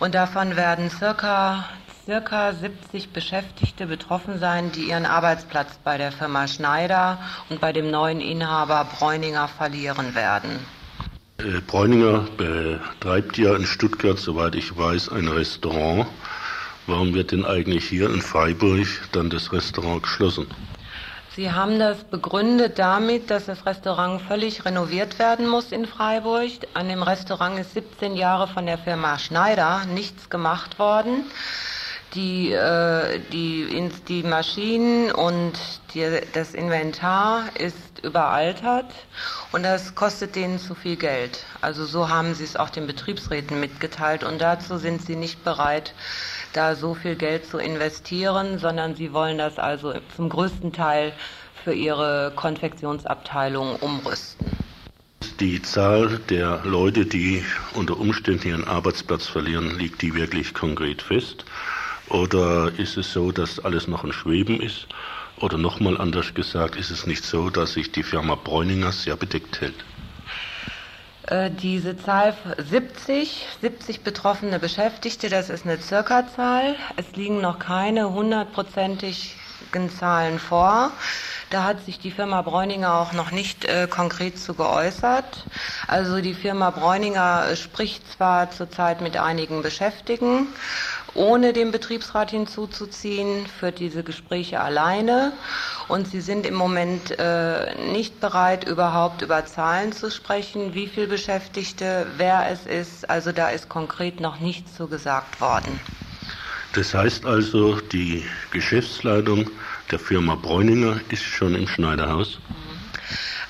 [0.00, 1.64] Und davon werden circa
[2.08, 7.18] circa 70 Beschäftigte betroffen sein, die ihren Arbeitsplatz bei der Firma Schneider
[7.50, 10.58] und bei dem neuen Inhaber Bräuninger verlieren werden.
[11.36, 16.06] Äh, Bräuninger betreibt ja in Stuttgart, soweit ich weiß, ein Restaurant.
[16.86, 20.46] Warum wird denn eigentlich hier in Freiburg dann das Restaurant geschlossen?
[21.38, 26.50] Sie haben das begründet damit, dass das Restaurant völlig renoviert werden muss in Freiburg.
[26.74, 31.22] An dem Restaurant ist 17 Jahre von der Firma Schneider nichts gemacht worden
[32.14, 35.52] die, äh, die, die Maschinen und
[35.94, 38.86] die, das Inventar ist überaltert
[39.52, 41.44] und das kostet denen zu viel Geld.
[41.60, 45.94] Also so haben sie es auch den Betriebsräten mitgeteilt und dazu sind sie nicht bereit,
[46.52, 51.12] da so viel Geld zu investieren, sondern sie wollen das also zum größten Teil
[51.64, 54.46] für ihre Konfektionsabteilung umrüsten.
[55.40, 61.44] Die Zahl der Leute, die unter Umständen ihren Arbeitsplatz verlieren, liegt die wirklich konkret fest?
[62.08, 64.88] Oder ist es so, dass alles noch ein Schweben ist?
[65.40, 69.60] Oder nochmal anders gesagt, ist es nicht so, dass sich die Firma Bräuninger sehr bedeckt
[69.60, 69.84] hält?
[71.28, 76.76] Äh, diese Zahl 70, 70 betroffene Beschäftigte, das ist eine Circa-Zahl.
[76.96, 80.90] Es liegen noch keine hundertprozentigen Zahlen vor.
[81.50, 85.44] Da hat sich die Firma Bräuninger auch noch nicht äh, konkret zu geäußert.
[85.86, 90.46] Also die Firma Bräuninger spricht zwar zurzeit mit einigen Beschäftigten
[91.18, 95.32] ohne den Betriebsrat hinzuzuziehen, führt diese Gespräche alleine.
[95.88, 101.08] Und sie sind im Moment äh, nicht bereit, überhaupt über Zahlen zu sprechen, wie viele
[101.08, 103.10] Beschäftigte, wer es ist.
[103.10, 105.80] Also da ist konkret noch nichts zu gesagt worden.
[106.74, 109.50] Das heißt also, die Geschäftsleitung
[109.90, 112.38] der Firma Bräuninger ist schon im Schneiderhaus?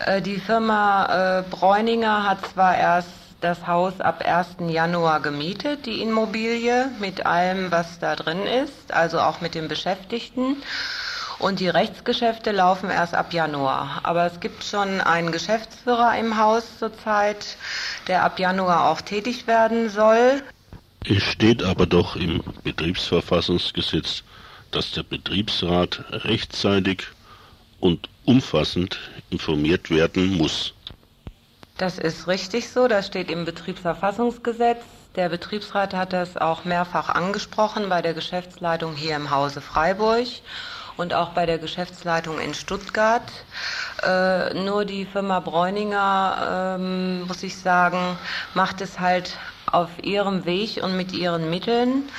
[0.07, 4.72] Äh, die Firma äh, Bräuninger hat zwar erst das Haus ab 1.
[4.72, 10.57] Januar gemietet, die Immobilie, mit allem, was da drin ist, also auch mit den Beschäftigten.
[11.38, 14.01] Und die Rechtsgeschäfte laufen erst ab Januar.
[14.03, 17.57] Aber es gibt schon einen Geschäftsführer im Haus zurzeit,
[18.09, 20.42] der ab Januar auch tätig werden soll.
[21.05, 24.24] Es steht aber doch im Betriebsverfassungsgesetz,
[24.72, 27.05] dass der Betriebsrat rechtzeitig
[27.79, 28.98] und umfassend
[29.31, 30.74] informiert werden muss.
[31.78, 34.82] Das ist richtig so, das steht im Betriebsverfassungsgesetz.
[35.14, 40.26] Der Betriebsrat hat das auch mehrfach angesprochen bei der Geschäftsleitung hier im Hause Freiburg
[40.96, 43.22] und auch bei der Geschäftsleitung in Stuttgart.
[44.02, 48.18] Äh, nur die Firma Bräuninger, ähm, muss ich sagen,
[48.54, 49.38] macht es halt
[49.70, 52.10] auf ihrem Weg und mit ihren Mitteln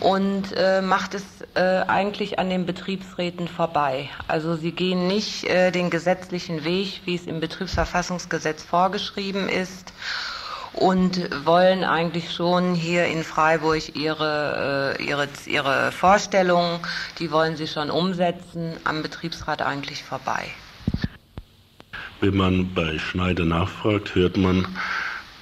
[0.00, 4.08] und äh, macht es äh, eigentlich an den Betriebsräten vorbei.
[4.28, 9.92] Also sie gehen nicht äh, den gesetzlichen Weg, wie es im Betriebsverfassungsgesetz vorgeschrieben ist
[10.74, 16.80] und wollen eigentlich schon hier in Freiburg ihre, äh, ihre, ihre Vorstellungen,
[17.18, 20.48] die wollen sie schon umsetzen, am Betriebsrat eigentlich vorbei.
[22.20, 24.66] Wenn man bei Schneider nachfragt, hört man,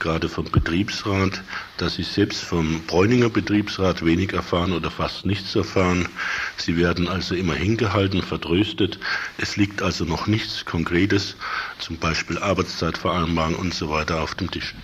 [0.03, 1.41] gerade vom Betriebsrat,
[1.79, 6.09] dass Sie selbst vom Bräuninger Betriebsrat wenig erfahren oder fast nichts erfahren.
[6.57, 8.99] Sie werden also immer hingehalten, vertröstet.
[9.39, 11.37] Es liegt also noch nichts Konkretes,
[11.79, 14.75] zum Beispiel Arbeitszeitvereinbarung und so weiter auf dem Tisch.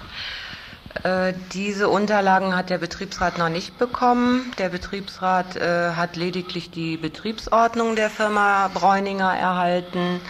[1.02, 4.52] Äh, diese Unterlagen hat der Betriebsrat noch nicht bekommen.
[4.59, 10.20] Der Betriebsrat äh, hat lediglich die Betriebsordnung der Firma Bräuninger erhalten,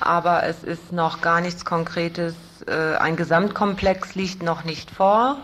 [0.00, 2.34] aber es ist noch gar nichts Konkretes.
[2.66, 5.36] Äh, ein Gesamtkomplex liegt noch nicht vor,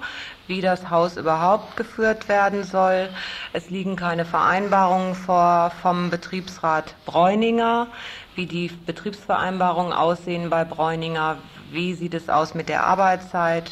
[0.46, 3.08] wie das Haus überhaupt geführt werden soll.
[3.52, 7.86] Es liegen keine Vereinbarungen vor vom Betriebsrat Bräuninger,
[8.34, 11.36] wie die Betriebsvereinbarungen aussehen bei Bräuninger,
[11.70, 13.70] wie sieht es aus mit der Arbeitszeit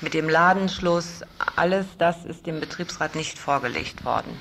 [0.00, 1.22] mit dem Ladenschluss,
[1.56, 4.38] alles das ist dem Betriebsrat nicht vorgelegt worden.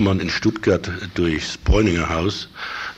[0.00, 2.48] Man in Stuttgart durchs Bräuninger Haus,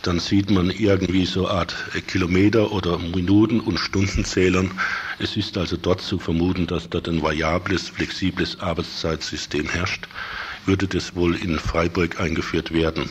[0.03, 1.75] dann sieht man irgendwie so eine Art
[2.09, 4.71] Kilometer- oder Minuten- und Stundenzählern.
[5.19, 10.09] Es ist also dort zu vermuten, dass dort ein variables, flexibles Arbeitszeitsystem herrscht.
[10.67, 13.11] Würde das wohl in Freiburg eingeführt werden?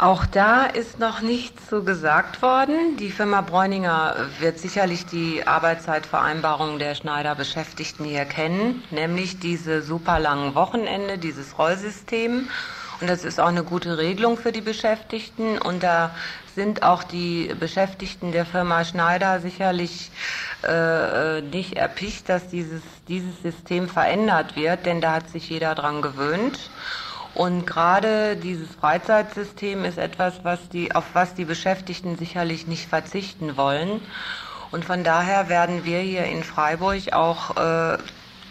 [0.00, 2.96] Auch da ist noch nichts so gesagt worden.
[2.96, 10.54] Die Firma Bräuninger wird sicherlich die Arbeitszeitvereinbarung der Schneider-Beschäftigten hier kennen, nämlich diese super langen
[10.54, 12.48] Wochenende, dieses Rollsystem.
[13.02, 15.58] Und das ist auch eine gute Regelung für die Beschäftigten.
[15.58, 16.14] Und da
[16.54, 20.10] sind auch die Beschäftigten der Firma Schneider sicherlich
[20.66, 26.00] äh, nicht erpicht, dass dieses, dieses System verändert wird, denn da hat sich jeder dran
[26.00, 26.70] gewöhnt.
[27.34, 33.56] Und gerade dieses Freizeitsystem ist etwas, was die, auf was die Beschäftigten sicherlich nicht verzichten
[33.56, 34.00] wollen.
[34.72, 37.98] Und von daher werden wir hier in Freiburg auch äh,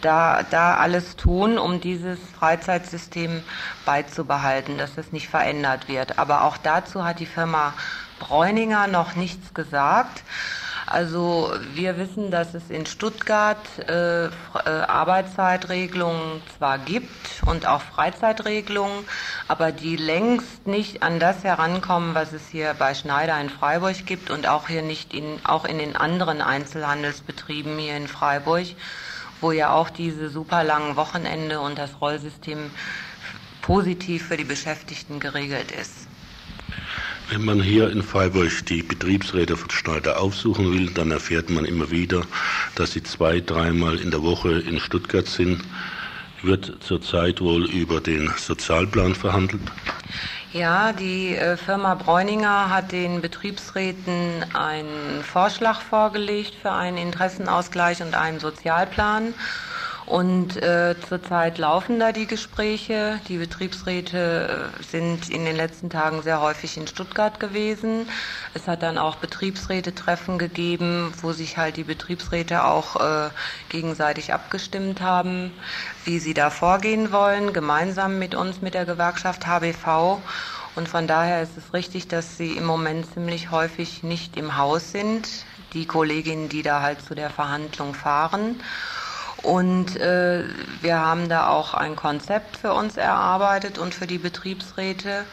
[0.02, 3.44] da, da alles tun, um dieses Freizeitsystem
[3.86, 6.20] beizubehalten, dass es nicht verändert wird.
[6.20, 7.74] Aber auch dazu hat die Firma
[8.20, 10.24] Bräuninger noch nichts gesagt.
[10.90, 14.30] Also wir wissen, dass es in Stuttgart äh, äh,
[14.66, 19.06] Arbeitszeitregelungen zwar gibt und auch Freizeitregelungen,
[19.48, 24.32] aber die längst nicht an das herankommen, was es hier bei Schneider in Freiburg gibt
[24.32, 28.66] und auch hier nicht in, auch in den anderen Einzelhandelsbetrieben hier in Freiburg,
[29.42, 32.72] wo ja auch diese super langen Wochenende und das Rollsystem
[33.62, 36.09] positiv für die Beschäftigten geregelt ist.
[37.32, 41.92] Wenn man hier in Freiburg die Betriebsräte von Schneider aufsuchen will, dann erfährt man immer
[41.92, 42.24] wieder,
[42.74, 45.62] dass sie zwei, dreimal in der Woche in Stuttgart sind.
[46.42, 49.62] Wird zurzeit wohl über den Sozialplan verhandelt?
[50.54, 58.16] Ja, die äh, Firma Bräuninger hat den Betriebsräten einen Vorschlag vorgelegt für einen Interessenausgleich und
[58.16, 59.36] einen Sozialplan.
[60.10, 63.20] Und äh, zurzeit laufen da die Gespräche.
[63.28, 68.08] Die Betriebsräte äh, sind in den letzten Tagen sehr häufig in Stuttgart gewesen.
[68.56, 73.30] Es hat dann auch Betriebsrätetreffen gegeben, wo sich halt die Betriebsräte auch äh,
[73.70, 75.52] gegenseitig abgestimmt haben,
[76.06, 80.18] wie sie da vorgehen wollen, gemeinsam mit uns, mit der Gewerkschaft HBV.
[80.76, 84.92] Und von daher ist es richtig, dass sie im Moment ziemlich häufig nicht im Haus
[84.92, 85.28] sind,
[85.74, 88.60] die Kolleginnen, die da halt zu der Verhandlung fahren.
[89.44, 90.44] Und äh,
[90.82, 95.24] wir haben da auch ein Konzept für uns erarbeitet und für die Betriebsräte.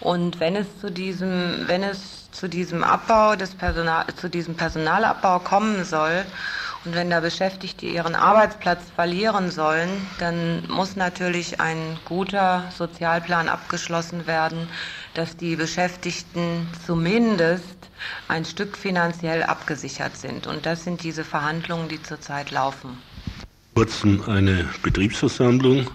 [0.00, 5.38] Und wenn es zu diesem, wenn es zu diesem Abbau des Personal, zu diesem Personalabbau
[5.38, 6.24] kommen soll
[6.84, 14.26] und wenn da Beschäftigte ihren Arbeitsplatz verlieren sollen, dann muss natürlich ein guter Sozialplan abgeschlossen
[14.26, 14.68] werden,
[15.14, 17.76] dass die Beschäftigten zumindest
[18.28, 20.46] ein Stück finanziell abgesichert sind.
[20.46, 22.98] Und das sind diese Verhandlungen, die zurzeit laufen
[23.74, 25.86] kurzem eine Betriebsversammlung.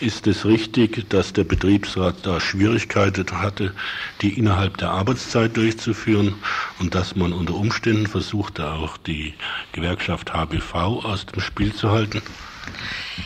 [0.00, 3.74] Ist es richtig, dass der Betriebsrat da Schwierigkeiten hatte,
[4.22, 6.36] die innerhalb der Arbeitszeit durchzuführen
[6.78, 9.34] und dass man unter Umständen versuchte, auch die
[9.72, 12.22] Gewerkschaft HBV aus dem Spiel zu halten?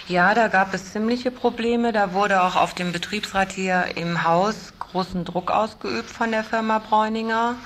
[0.09, 1.93] Ja, da gab es ziemliche Probleme.
[1.93, 6.78] Da wurde auch auf dem Betriebsrat hier im Haus großen Druck ausgeübt von der Firma
[6.78, 7.57] Bräuninger.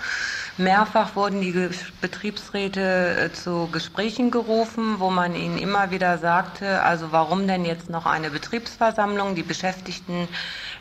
[0.58, 1.68] Mehrfach wurden die
[2.00, 7.90] Betriebsräte äh, zu Gesprächen gerufen, wo man ihnen immer wieder sagte, also warum denn jetzt
[7.90, 9.34] noch eine Betriebsversammlung?
[9.34, 10.28] Die Beschäftigten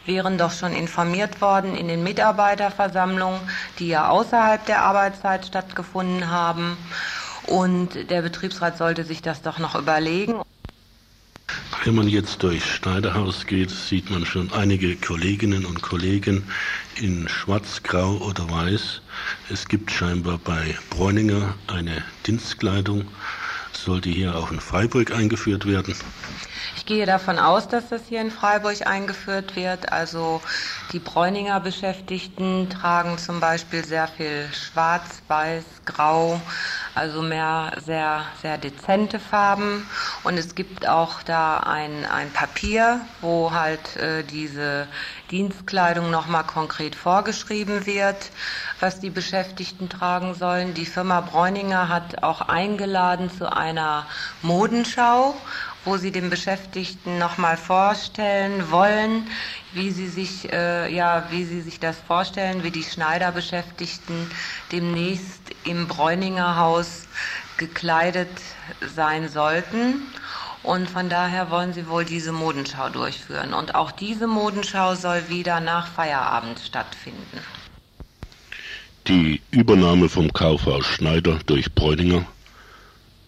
[0.06, 3.42] wären doch schon informiert worden in den Mitarbeiterversammlungen,
[3.80, 6.78] die ja außerhalb der Arbeitszeit stattgefunden haben.
[7.48, 10.42] Und der Betriebsrat sollte sich das doch noch überlegen.
[11.86, 16.44] Wenn man jetzt durch Schneiderhaus geht, sieht man schon einige Kolleginnen und Kollegen
[16.96, 19.02] in Schwarz, Grau oder Weiß.
[19.52, 23.06] Es gibt scheinbar bei Bräuninger eine Dienstkleidung.
[23.72, 25.94] Sollte hier auch in Freiburg eingeführt werden?
[26.86, 29.92] Ich gehe davon aus, dass das hier in Freiburg eingeführt wird.
[29.92, 30.40] Also
[30.92, 36.40] die Bräuninger Beschäftigten tragen zum Beispiel sehr viel Schwarz, Weiß, Grau,
[36.94, 39.90] also mehr sehr, sehr dezente Farben.
[40.24, 44.88] Und es gibt auch da ein, ein Papier, wo halt äh, diese
[45.32, 48.30] Dienstkleidung nochmal konkret vorgeschrieben wird,
[48.80, 50.76] was die Beschäftigten tragen sollen.
[50.76, 54.06] Die Firma Bräuninger hat auch eingeladen zu einer
[54.44, 55.36] Modenschau,
[55.86, 59.28] wo sie den Beschäftigten nochmal vorstellen wollen,
[59.74, 64.30] wie sie sich äh, ja wie sie sich das vorstellen, wie die Schneiderbeschäftigten
[64.72, 67.08] demnächst im Bräuninger Haus
[67.58, 68.30] gekleidet
[68.96, 70.02] sein sollten.
[70.64, 73.54] Und von daher wollen sie wohl diese Modenschau durchführen.
[73.54, 77.40] Und auch diese Modenschau soll wieder nach Feierabend stattfinden.
[79.08, 82.26] Die Übernahme vom Kaufhaus Schneider durch Bräuninger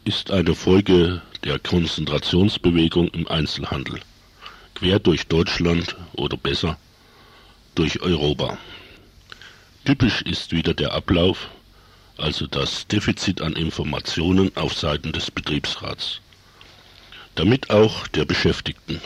[0.04, 4.00] ist eine Folge der Konzentrationsbewegung im Einzelhandel,
[4.76, 6.78] quer durch Deutschland oder besser
[7.76, 8.58] durch Europa.
[9.86, 11.50] Typisch ist wieder der Ablauf,
[12.18, 16.20] also das Defizit an Informationen auf Seiten des Betriebsrats,
[17.36, 19.00] damit auch der Beschäftigten.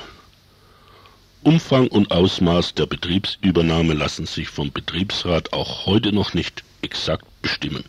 [1.44, 7.84] Umfang und Ausmaß der Betriebsübernahme lassen sich vom Betriebsrat auch heute noch nicht exakt bestimmen.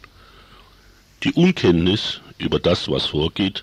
[1.22, 3.62] Die Unkenntnis über das, was vorgeht,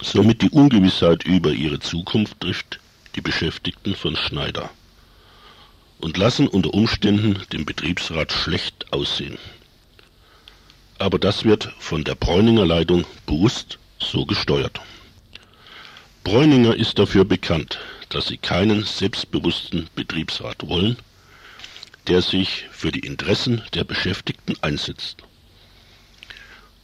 [0.00, 2.80] somit die Ungewissheit über ihre Zukunft trifft
[3.14, 4.70] die Beschäftigten von Schneider
[5.98, 9.38] und lassen unter Umständen den Betriebsrat schlecht aussehen.
[10.98, 14.80] Aber das wird von der Bräuninger Leitung bewusst so gesteuert.
[16.24, 17.78] Bräuninger ist dafür bekannt,
[18.08, 20.96] dass sie keinen selbstbewussten Betriebsrat wollen,
[22.06, 25.22] der sich für die Interessen der Beschäftigten einsetzt.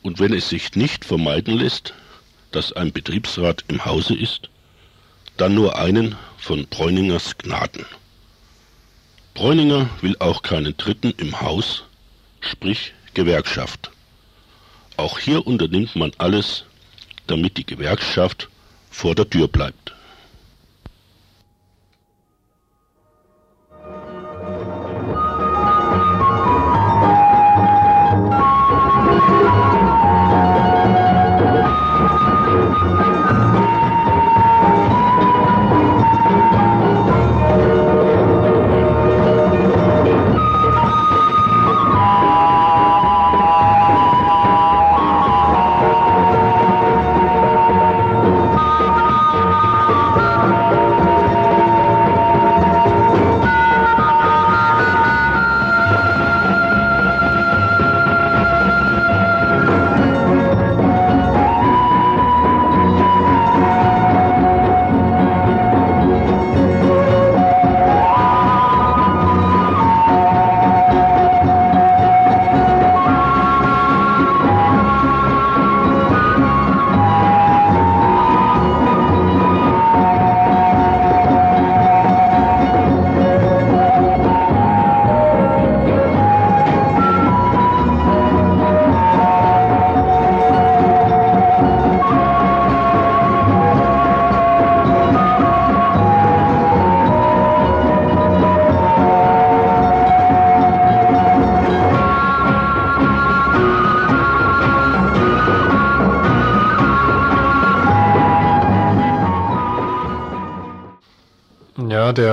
[0.03, 1.93] Und wenn es sich nicht vermeiden lässt,
[2.53, 4.49] dass ein Betriebsrat im Hause ist,
[5.37, 7.87] dann nur einen von Bräuningers Gnaden.
[9.35, 11.85] Bräuninger will auch keinen Dritten im Haus,
[12.41, 13.91] sprich Gewerkschaft.
[14.97, 16.65] Auch hier unternimmt man alles,
[17.29, 18.49] damit die Gewerkschaft
[18.91, 19.95] vor der Tür bleibt.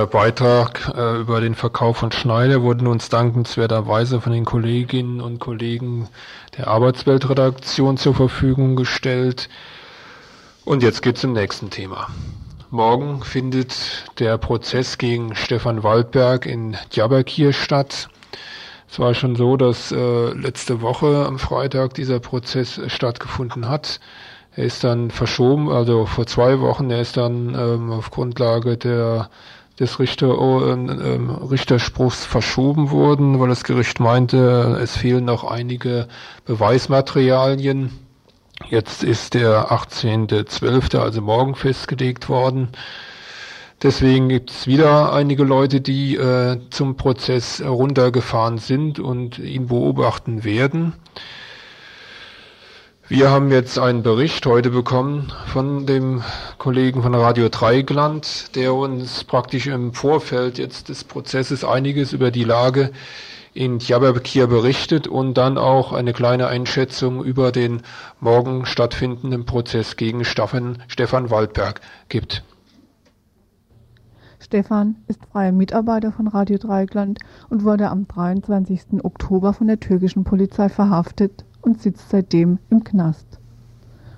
[0.06, 6.08] Beitrag äh, über den Verkauf von Schneider wurde uns dankenswerterweise von den Kolleginnen und Kollegen
[6.56, 9.48] der Arbeitsweltredaktion zur Verfügung gestellt.
[10.64, 12.08] Und jetzt geht's zum nächsten Thema.
[12.70, 18.08] Morgen findet der Prozess gegen Stefan Waldberg in Diyarbakir statt.
[18.90, 24.00] Es war schon so, dass äh, letzte Woche am Freitag dieser Prozess stattgefunden hat.
[24.56, 29.28] Er ist dann verschoben, also vor zwei Wochen, er ist dann ähm, auf Grundlage der
[29.78, 36.08] des Richter, äh, Richterspruchs verschoben wurden, weil das Gericht meinte, es fehlen noch einige
[36.44, 37.90] Beweismaterialien.
[38.70, 42.68] Jetzt ist der 18.12., also morgen festgelegt worden.
[43.82, 50.44] Deswegen gibt es wieder einige Leute, die äh, zum Prozess runtergefahren sind und ihn beobachten
[50.44, 50.94] werden.
[53.08, 56.22] Wir haben jetzt einen Bericht heute bekommen von dem
[56.58, 62.42] Kollegen von Radio Dreigland, der uns praktisch im Vorfeld jetzt des Prozesses einiges über die
[62.42, 62.90] Lage
[63.54, 67.82] in Diyarbakir berichtet und dann auch eine kleine Einschätzung über den
[68.18, 72.42] morgen stattfindenden Prozess gegen Stefan, Stefan Waldberg gibt.
[74.40, 79.04] Stefan ist freier Mitarbeiter von Radio Dreigland und wurde am 23.
[79.04, 83.26] Oktober von der türkischen Polizei verhaftet und sitzt seitdem im Knast.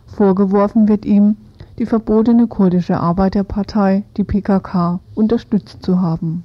[0.06, 1.36] Vorgeworfen wird ihm,
[1.78, 6.44] die verbotene kurdische Arbeiterpartei, die PKK, unterstützt zu haben.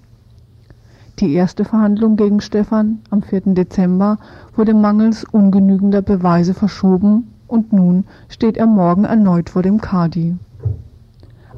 [1.20, 3.54] Die erste Verhandlung gegen Stefan am 4.
[3.54, 4.18] Dezember
[4.56, 10.36] wurde mangels ungenügender Beweise verschoben und nun steht er morgen erneut vor dem Kadi.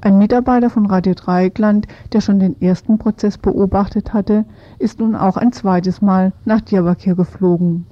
[0.01, 4.45] Ein Mitarbeiter von Radio Dreieckland, der schon den ersten Prozess beobachtet hatte,
[4.77, 7.87] ist nun auch ein zweites Mal nach Diyarbakir geflogen.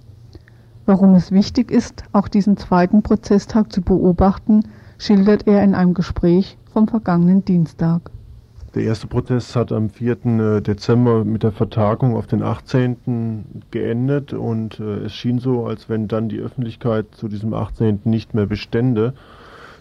[0.86, 4.64] Warum es wichtig ist, auch diesen zweiten Prozesstag zu beobachten,
[4.98, 8.12] schildert er in einem Gespräch vom vergangenen Dienstag.
[8.76, 10.26] Der erste Prozess hat am 4.
[10.26, 13.64] Äh, Dezember mit der Vertagung auf den 18.
[13.72, 18.02] geendet und äh, es schien so, als wenn dann die Öffentlichkeit zu diesem 18.
[18.04, 19.14] nicht mehr bestände.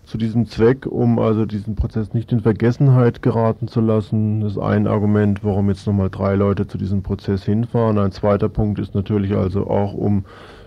[0.04, 4.86] Zu diesem Zweck, um also diesen Prozess nicht in Vergessenheit geraten zu lassen, ist ein
[4.86, 7.98] Argument, warum jetzt nochmal drei Leute zu diesem Prozess hinfahren.
[7.98, 10.24] Ein zweiter Punkt ist natürlich also auch, um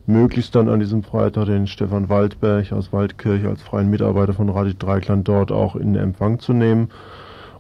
[0.07, 4.73] möglichst dann an diesem Freitag den Stefan Waldberg aus Waldkirch als freien Mitarbeiter von Radio
[4.77, 6.89] Dreikland dort auch in Empfang zu nehmen.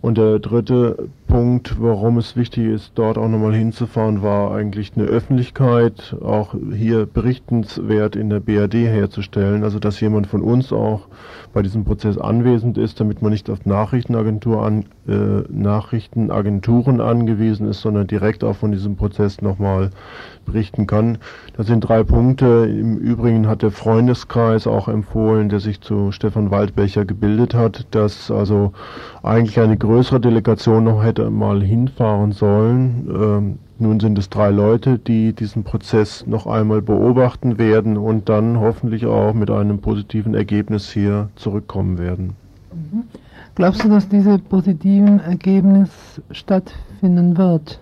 [0.01, 5.03] Und der dritte Punkt, warum es wichtig ist, dort auch nochmal hinzufahren, war eigentlich eine
[5.05, 9.65] Öffentlichkeit, auch hier berichtenswert in der BRD herzustellen.
[9.65, 11.09] Also dass jemand von uns auch
[11.51, 17.81] bei diesem Prozess anwesend ist, damit man nicht auf Nachrichtenagentur an, äh, Nachrichtenagenturen angewiesen ist,
[17.81, 19.89] sondern direkt auch von diesem Prozess nochmal
[20.45, 21.17] berichten kann.
[21.57, 22.67] Das sind drei Punkte.
[22.69, 28.31] Im Übrigen hat der Freundeskreis auch empfohlen, der sich zu Stefan Waldbecher gebildet hat, dass
[28.31, 28.71] also
[29.23, 33.07] eigentlich eine größere Delegation noch hätte mal hinfahren sollen.
[33.09, 38.59] Ähm, nun sind es drei Leute, die diesen Prozess noch einmal beobachten werden und dann
[38.59, 42.35] hoffentlich auch mit einem positiven Ergebnis hier zurückkommen werden.
[42.73, 43.03] Mhm.
[43.55, 45.89] Glaubst du, dass dieses positiven Ergebnis
[46.31, 47.79] stattfinden wird?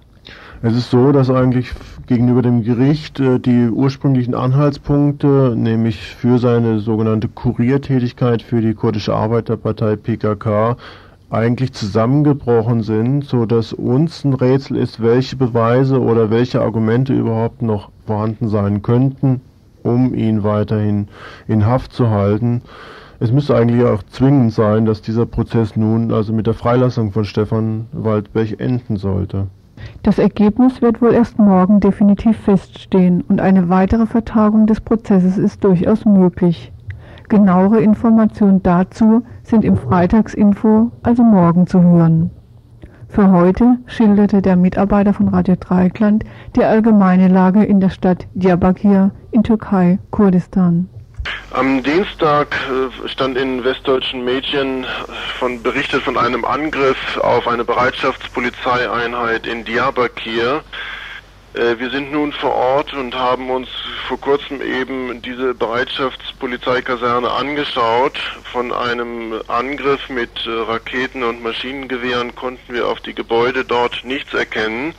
[0.62, 1.72] Es ist so, dass eigentlich
[2.08, 9.14] gegenüber dem Gericht äh, die ursprünglichen Anhaltspunkte, nämlich für seine sogenannte Kuriertätigkeit für die kurdische
[9.14, 10.78] Arbeiterpartei PKK,
[11.34, 17.61] eigentlich zusammengebrochen sind, so dass uns ein Rätsel ist, welche Beweise oder welche Argumente überhaupt
[17.61, 19.41] noch vorhanden sein könnten,
[19.81, 21.07] um ihn weiterhin
[21.47, 22.61] in Haft zu halten.
[23.19, 27.25] Es müsste eigentlich auch zwingend sein, dass dieser Prozess nun also mit der Freilassung von
[27.25, 29.47] Stefan Waldberg enden sollte.
[30.03, 35.63] Das Ergebnis wird wohl erst morgen definitiv feststehen und eine weitere Vertagung des Prozesses ist
[35.63, 36.72] durchaus möglich.
[37.34, 42.29] Genauere Informationen dazu sind im Freitagsinfo, also morgen, zu hören.
[43.09, 46.25] Für heute schilderte der Mitarbeiter von Radio Dreikland
[46.55, 50.88] die allgemeine Lage in der Stadt Diyarbakir in Türkei, Kurdistan.
[51.49, 54.86] Am Dienstag äh, stand in westdeutschen Medien
[55.39, 60.61] von berichtet von einem Angriff auf eine Bereitschaftspolizeieinheit in Diyarbakir.
[61.54, 63.70] Äh, wir sind nun vor Ort und haben uns
[64.08, 68.18] vor kurzem eben diese Bereitschaftspolizeikaserne angeschaut.
[68.51, 74.34] Von einem Angriff mit äh, Raketen und Maschinengewehren konnten wir auf die Gebäude dort nichts
[74.34, 74.95] erkennen.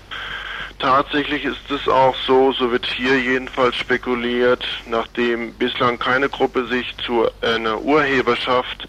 [0.79, 6.95] Tatsächlich ist es auch so, so wird hier jedenfalls spekuliert, nachdem bislang keine Gruppe sich
[7.07, 8.87] zu einer Urheberschaft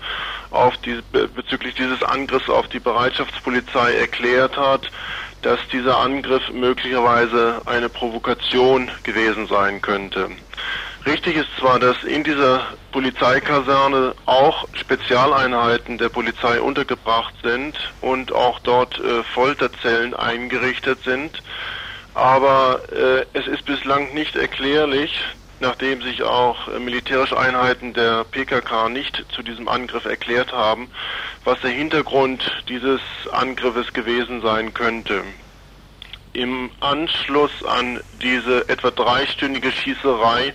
[0.51, 4.89] auf die, bezüglich dieses Angriffs auf die Bereitschaftspolizei erklärt hat,
[5.45, 10.31] dass dieser Angriff möglicherweise eine Provokation gewesen sein könnte.
[11.05, 18.57] Richtig ist zwar, dass in dieser Polizeikaserne auch Spezialeinheiten der Polizei untergebracht sind und auch
[18.61, 21.43] dort äh, Folterzellen eingerichtet sind,
[22.15, 25.21] aber äh, es ist bislang nicht erklärlich,
[25.60, 30.89] nachdem sich auch äh, militärische Einheiten der PKK nicht zu diesem Angriff erklärt haben,
[31.43, 33.01] was der Hintergrund dieses
[33.32, 35.24] Angriffes gewesen sein könnte.
[36.34, 40.53] Im Anschluss an diese etwa dreistündige Schießerei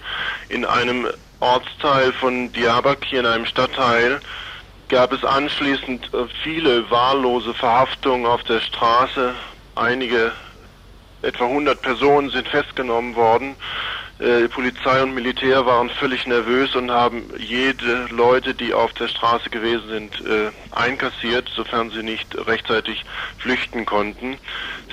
[0.50, 1.08] in einem
[1.40, 4.20] Ortsteil von Diyarbakir, in einem Stadtteil,
[4.90, 9.34] gab es anschließend äh, viele wahllose Verhaftungen auf der Straße.
[9.74, 10.32] Einige,
[11.22, 13.54] etwa 100 Personen sind festgenommen worden.
[14.20, 19.48] Äh, Polizei und Militär waren völlig nervös und haben jede Leute, die auf der Straße
[19.48, 23.02] gewesen sind, äh, einkassiert, sofern sie nicht rechtzeitig
[23.38, 24.36] flüchten konnten.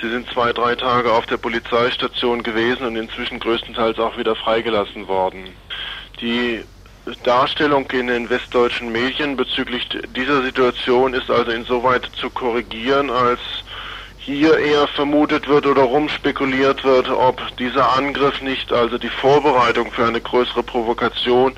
[0.00, 5.08] Sie sind zwei, drei Tage auf der Polizeistation gewesen und inzwischen größtenteils auch wieder freigelassen
[5.08, 5.44] worden.
[6.22, 6.64] Die
[7.22, 13.40] Darstellung in den westdeutschen Medien bezüglich dieser Situation ist also insoweit zu korrigieren, als
[14.28, 20.04] hier eher vermutet wird oder rumspekuliert wird, ob dieser Angriff nicht also die Vorbereitung für
[20.04, 21.54] eine größere Provokation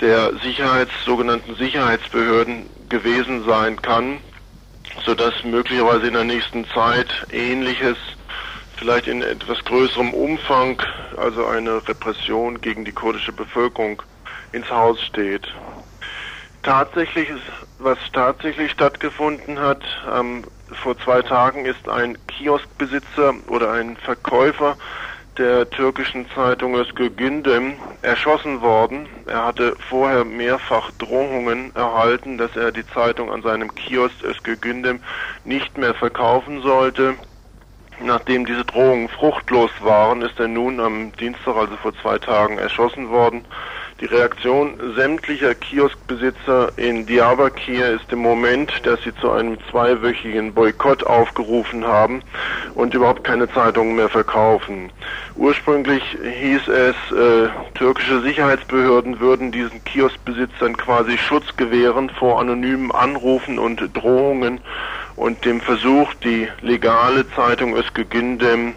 [0.00, 4.18] der Sicherheits, sogenannten Sicherheitsbehörden gewesen sein kann,
[5.04, 7.96] sodass möglicherweise in der nächsten Zeit Ähnliches
[8.76, 10.80] vielleicht in etwas größerem Umfang,
[11.16, 14.00] also eine Repression gegen die kurdische Bevölkerung
[14.52, 15.48] ins Haus steht.
[16.62, 17.42] Tatsächlich ist,
[17.80, 19.82] was tatsächlich stattgefunden hat,
[20.16, 20.44] ähm,
[20.74, 24.76] vor zwei Tagen ist ein Kioskbesitzer oder ein Verkäufer
[25.38, 29.08] der türkischen Zeitung Özgür Gündem erschossen worden.
[29.26, 35.00] Er hatte vorher mehrfach Drohungen erhalten, dass er die Zeitung an seinem Kiosk Özgür Gündem
[35.44, 37.14] nicht mehr verkaufen sollte.
[38.00, 43.08] Nachdem diese Drohungen fruchtlos waren, ist er nun am Dienstag, also vor zwei Tagen, erschossen
[43.08, 43.44] worden.
[44.04, 51.04] Die Reaktion sämtlicher Kioskbesitzer in Diyarbakir ist im Moment, dass sie zu einem zweiwöchigen Boykott
[51.04, 52.20] aufgerufen haben
[52.74, 54.90] und überhaupt keine Zeitungen mehr verkaufen.
[55.36, 63.58] Ursprünglich hieß es, äh, türkische Sicherheitsbehörden würden diesen Kioskbesitzern quasi Schutz gewähren vor anonymen Anrufen
[63.58, 64.60] und Drohungen
[65.16, 68.74] und dem Versuch, die legale Zeitung Özgü Gündem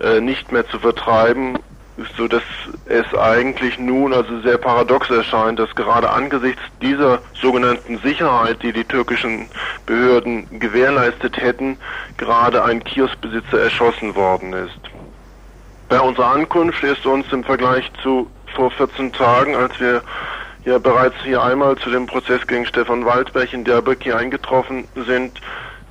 [0.00, 1.58] äh, nicht mehr zu vertreiben
[2.16, 2.42] so dass
[2.86, 8.84] es eigentlich nun also sehr paradox erscheint, dass gerade angesichts dieser sogenannten Sicherheit, die die
[8.84, 9.48] türkischen
[9.86, 11.76] Behörden gewährleistet hätten,
[12.16, 14.80] gerade ein Kioskbesitzer erschossen worden ist.
[15.88, 20.02] Bei unserer Ankunft ist uns im Vergleich zu vor 14 Tagen, als wir
[20.64, 25.40] ja bereits hier einmal zu dem Prozess gegen Stefan Waldberg in Diyarbakir eingetroffen sind,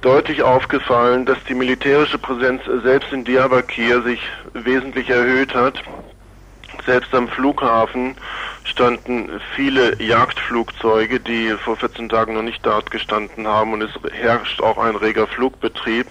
[0.01, 4.19] deutlich aufgefallen, dass die militärische Präsenz selbst in Diyarbakir sich
[4.53, 5.81] wesentlich erhöht hat.
[6.85, 8.15] Selbst am Flughafen
[8.63, 14.61] standen viele Jagdflugzeuge, die vor 14 Tagen noch nicht dort gestanden haben und es herrscht
[14.61, 16.07] auch ein reger Flugbetrieb.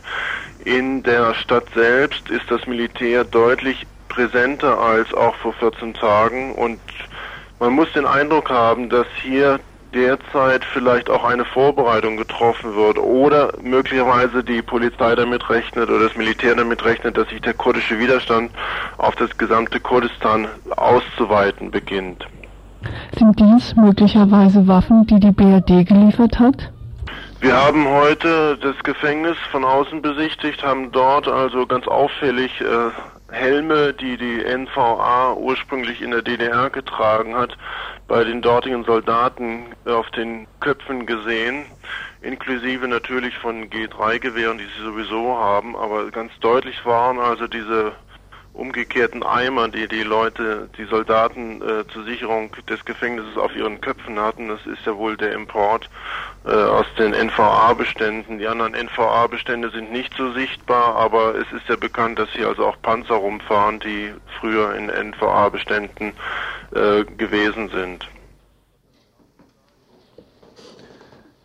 [0.65, 6.81] In der Stadt selbst ist das Militär deutlich präsenter als auch vor 14 Tagen und
[7.59, 9.61] man muss den Eindruck haben, dass hier
[9.95, 16.17] derzeit vielleicht auch eine Vorbereitung getroffen wird oder möglicherweise die Polizei damit rechnet oder das
[16.17, 18.51] Militär damit rechnet, dass sich der kurdische Widerstand
[18.99, 22.27] auf das gesamte Kurdistan auszuweiten beginnt.
[23.19, 26.71] Sind dies möglicherweise Waffen, die die BRD geliefert hat?
[27.41, 32.91] Wir haben heute das Gefängnis von außen besichtigt, haben dort also ganz auffällig äh,
[33.33, 37.57] Helme, die die NVA ursprünglich in der DDR getragen hat,
[38.09, 41.67] bei den dortigen Soldaten auf den Köpfen gesehen,
[42.23, 47.93] inklusive natürlich von G3-Gewehren, die sie sowieso haben, aber ganz deutlich waren also diese
[48.61, 54.21] umgekehrten Eimer, die die Leute, die Soldaten äh, zur Sicherung des Gefängnisses auf ihren Köpfen
[54.21, 54.49] hatten.
[54.49, 55.89] Das ist ja wohl der Import
[56.45, 58.39] äh, aus den NVA-Beständen.
[58.39, 62.67] Die anderen NVA-Bestände sind nicht so sichtbar, aber es ist ja bekannt, dass hier also
[62.67, 66.13] auch Panzer rumfahren, die früher in NVA-Beständen
[66.75, 68.07] äh, gewesen sind.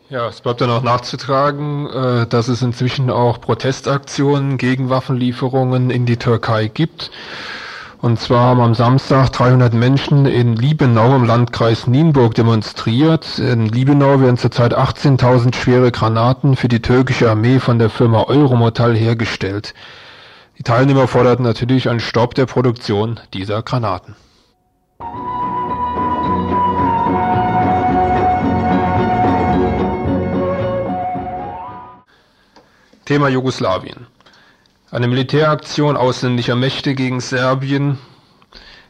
[0.08, 6.06] Ja, es bleibt dann auch nachzutragen, äh, dass es inzwischen auch Protestaktionen gegen Waffenlieferungen in
[6.06, 7.10] die Türkei gibt.
[8.00, 13.40] Und zwar haben am Samstag 300 Menschen in Liebenau im Landkreis Nienburg demonstriert.
[13.40, 18.94] In Liebenau werden zurzeit 18.000 schwere Granaten für die türkische Armee von der Firma Eurometall
[18.94, 19.74] hergestellt.
[20.58, 24.14] Die Teilnehmer forderten natürlich einen Stopp der Produktion dieser Granaten.
[33.06, 34.08] Thema Jugoslawien.
[34.90, 38.00] Eine Militäraktion ausländischer Mächte gegen Serbien,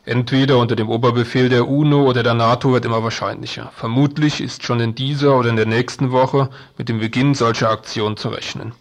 [0.07, 3.71] entweder unter dem Oberbefehl der UNO oder der NATO, wird immer wahrscheinlicher.
[3.77, 6.49] Vermutlich ist schon in dieser oder in der nächsten Woche
[6.79, 8.73] mit dem Beginn solcher Aktionen zu rechnen.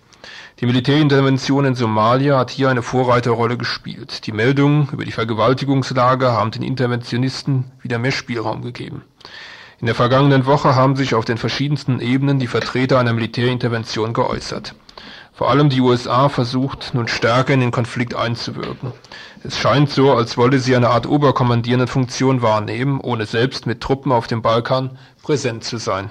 [0.61, 4.25] Die Militärintervention in Somalia hat hier eine Vorreiterrolle gespielt.
[4.27, 9.03] Die Meldungen über die Vergewaltigungslage haben den Interventionisten wieder mehr Spielraum gegeben.
[9.81, 14.75] In der vergangenen Woche haben sich auf den verschiedensten Ebenen die Vertreter einer Militärintervention geäußert.
[15.35, 18.93] Vor allem die USA versucht nun stärker in den Konflikt einzuwirken.
[19.43, 24.13] Es scheint so, als wolle sie eine Art oberkommandierende Funktion wahrnehmen, ohne selbst mit Truppen
[24.13, 26.09] auf dem Balkan präsent zu sein.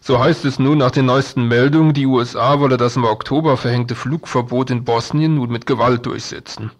[0.00, 3.96] So heißt es nun nach den neuesten Meldungen, die USA wolle das im Oktober verhängte
[3.96, 6.70] Flugverbot in Bosnien nun mit Gewalt durchsetzen.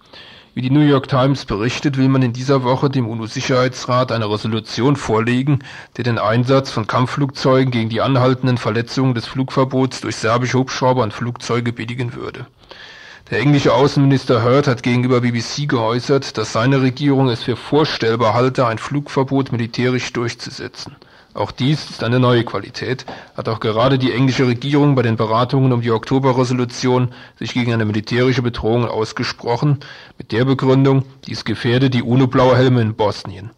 [0.59, 4.97] Wie die New York Times berichtet, will man in dieser Woche dem UNO-Sicherheitsrat eine Resolution
[4.97, 5.61] vorlegen,
[5.97, 11.13] die den Einsatz von Kampfflugzeugen gegen die anhaltenden Verletzungen des Flugverbots durch serbische Hubschrauber und
[11.13, 12.49] Flugzeuge billigen würde.
[13.31, 18.67] Der englische Außenminister Hurd hat gegenüber BBC geäußert, dass seine Regierung es für vorstellbar halte,
[18.67, 20.97] ein Flugverbot militärisch durchzusetzen.
[21.39, 25.73] Auch dies ist eine neue Qualität, hat auch gerade die englische Regierung bei den Beratungen
[25.73, 29.79] um die Oktoberresolution sich gegen eine militärische Bedrohung ausgesprochen,
[30.19, 33.51] mit der Begründung, dies gefährde die UNO-Blauhelme in Bosnien.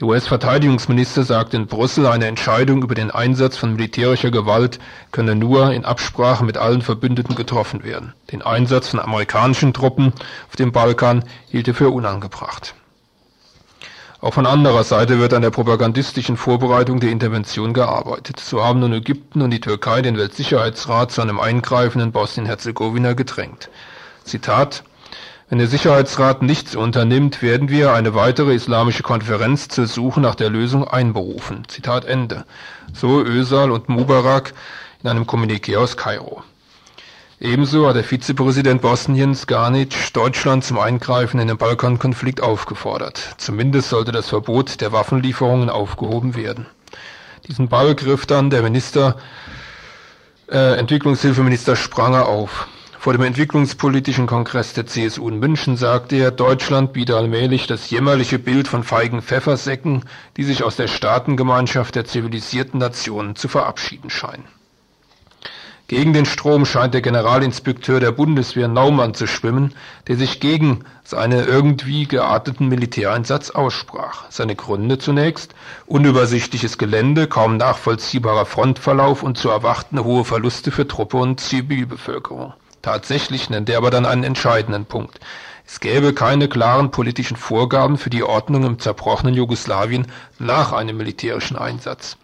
[0.00, 4.78] Der US-Verteidigungsminister sagt in Brüssel, eine Entscheidung über den Einsatz von militärischer Gewalt
[5.12, 8.14] könne nur in Absprache mit allen Verbündeten getroffen werden.
[8.32, 10.14] Den Einsatz von amerikanischen Truppen
[10.48, 12.74] auf dem Balkan hielt er für unangebracht.
[14.24, 18.40] Auch von anderer Seite wird an der propagandistischen Vorbereitung der Intervention gearbeitet.
[18.40, 23.68] So haben nun Ägypten und die Türkei den Weltsicherheitsrat zu einem Eingreifen in Bosnien-Herzegowina gedrängt.
[24.24, 24.82] Zitat
[25.50, 30.48] wenn der Sicherheitsrat nichts unternimmt, werden wir eine weitere islamische Konferenz zur Suche nach der
[30.48, 31.64] Lösung einberufen.
[31.68, 32.46] Zitat Ende.
[32.94, 34.54] So Özal und Mubarak
[35.02, 36.42] in einem Kommuniqué aus Kairo.
[37.40, 43.34] Ebenso hat der Vizepräsident Bosniens Garnic Deutschland zum Eingreifen in den Balkankonflikt aufgefordert.
[43.38, 46.66] Zumindest sollte das Verbot der Waffenlieferungen aufgehoben werden.
[47.48, 49.16] Diesen Ball griff dann der Minister,
[50.48, 52.68] äh, Entwicklungshilfeminister Spranger auf.
[53.00, 58.38] Vor dem Entwicklungspolitischen Kongress der CSU in München sagte er, Deutschland biete allmählich das jämmerliche
[58.38, 60.04] Bild von feigen Pfeffersäcken,
[60.36, 64.44] die sich aus der Staatengemeinschaft der zivilisierten Nationen zu verabschieden scheinen.
[65.94, 69.72] Gegen den Strom scheint der Generalinspekteur der Bundeswehr Naumann zu schwimmen,
[70.08, 74.24] der sich gegen seinen irgendwie gearteten Militäreinsatz aussprach.
[74.28, 75.54] Seine Gründe zunächst
[75.86, 82.54] unübersichtliches Gelände, kaum nachvollziehbarer Frontverlauf und zu erwartende hohe Verluste für Truppe und Zivilbevölkerung.
[82.82, 85.20] Tatsächlich nennt er aber dann einen entscheidenden Punkt.
[85.64, 90.08] Es gäbe keine klaren politischen Vorgaben für die Ordnung im zerbrochenen Jugoslawien
[90.40, 92.16] nach einem militärischen Einsatz.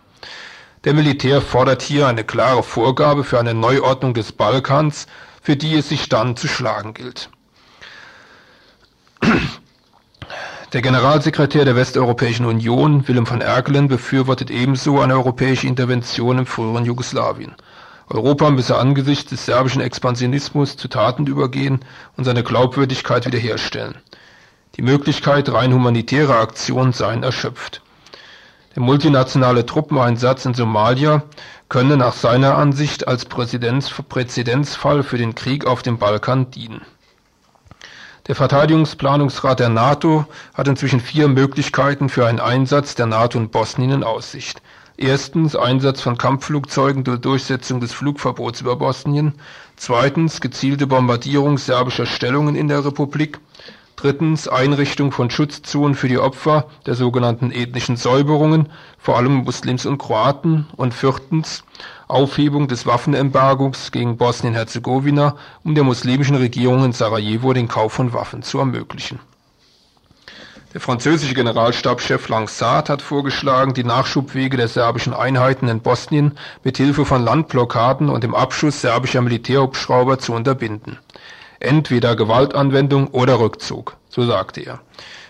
[0.84, 5.06] Der Militär fordert hier eine klare Vorgabe für eine Neuordnung des Balkans,
[5.42, 7.28] für die es sich dann zu schlagen gilt.
[10.72, 16.86] Der Generalsekretär der Westeuropäischen Union, Willem van Erkelen, befürwortet ebenso eine europäische Intervention im früheren
[16.86, 17.56] Jugoslawien.
[18.08, 21.80] Europa müsse angesichts des serbischen Expansionismus zu Taten übergehen
[22.16, 23.98] und seine Glaubwürdigkeit wiederherstellen.
[24.76, 27.82] Die Möglichkeit rein humanitärer Aktionen seien erschöpft.
[28.76, 31.24] Der multinationale Truppeneinsatz in Somalia
[31.68, 36.82] könne nach seiner Ansicht als Präzedenzfall für den Krieg auf dem Balkan dienen.
[38.28, 43.90] Der Verteidigungsplanungsrat der NATO hat inzwischen vier Möglichkeiten für einen Einsatz der NATO in Bosnien
[43.90, 44.62] in Aussicht.
[44.96, 49.34] Erstens Einsatz von Kampfflugzeugen durch Durchsetzung des Flugverbots über Bosnien.
[49.74, 53.40] Zweitens gezielte Bombardierung serbischer Stellungen in der Republik.
[54.01, 59.98] Drittens Einrichtung von Schutzzonen für die Opfer der sogenannten ethnischen Säuberungen, vor allem Muslims und
[59.98, 60.66] Kroaten.
[60.74, 61.64] Und viertens
[62.09, 68.42] Aufhebung des Waffenembargos gegen Bosnien-Herzegowina, um der muslimischen Regierung in Sarajevo den Kauf von Waffen
[68.42, 69.20] zu ermöglichen.
[70.72, 77.05] Der französische Generalstabschef Langsat hat vorgeschlagen, die Nachschubwege der serbischen Einheiten in Bosnien mit Hilfe
[77.05, 80.98] von Landblockaden und dem Abschuss serbischer Militärhubschrauber zu unterbinden.
[81.62, 84.80] Entweder Gewaltanwendung oder Rückzug, so sagte er.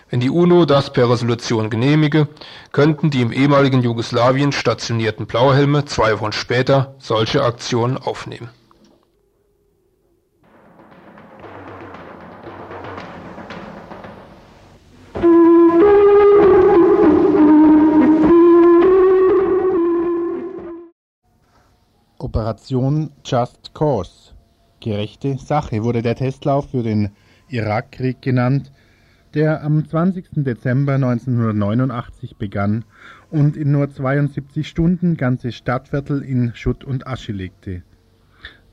[0.09, 2.29] Wenn die UNO das per Resolution genehmige,
[2.71, 8.49] könnten die im ehemaligen Jugoslawien stationierten Blauhelme zwei Wochen später solche Aktionen aufnehmen.
[22.19, 24.20] Operation Just Cause
[24.81, 27.11] (gerechte Sache) wurde der Testlauf für den
[27.47, 28.71] Irakkrieg genannt,
[29.33, 30.43] der am 20.
[30.43, 32.83] Dezember 1989 begann
[33.29, 37.83] und in nur 72 Stunden ganze Stadtviertel in Schutt und Asche legte,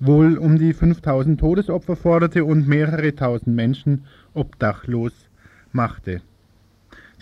[0.00, 5.12] wohl um die 5000 Todesopfer forderte und mehrere tausend Menschen obdachlos
[5.70, 6.22] machte.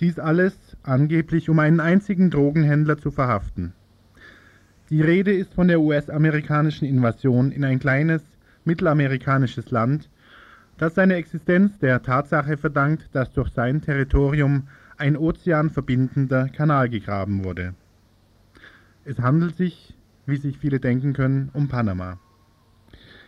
[0.01, 3.75] Dies alles angeblich, um einen einzigen Drogenhändler zu verhaften
[4.89, 8.23] die Rede ist von der US-amerikanischen Invasion in ein kleines
[8.67, 10.11] mittelamerikanisches Land,
[10.79, 17.75] das seine Existenz der Tatsache verdankt, dass durch sein Territorium ein ozeanverbindender Kanal gegraben wurde.
[19.05, 19.95] Es handelt sich,
[20.27, 22.19] wie sich viele denken können, um Panama.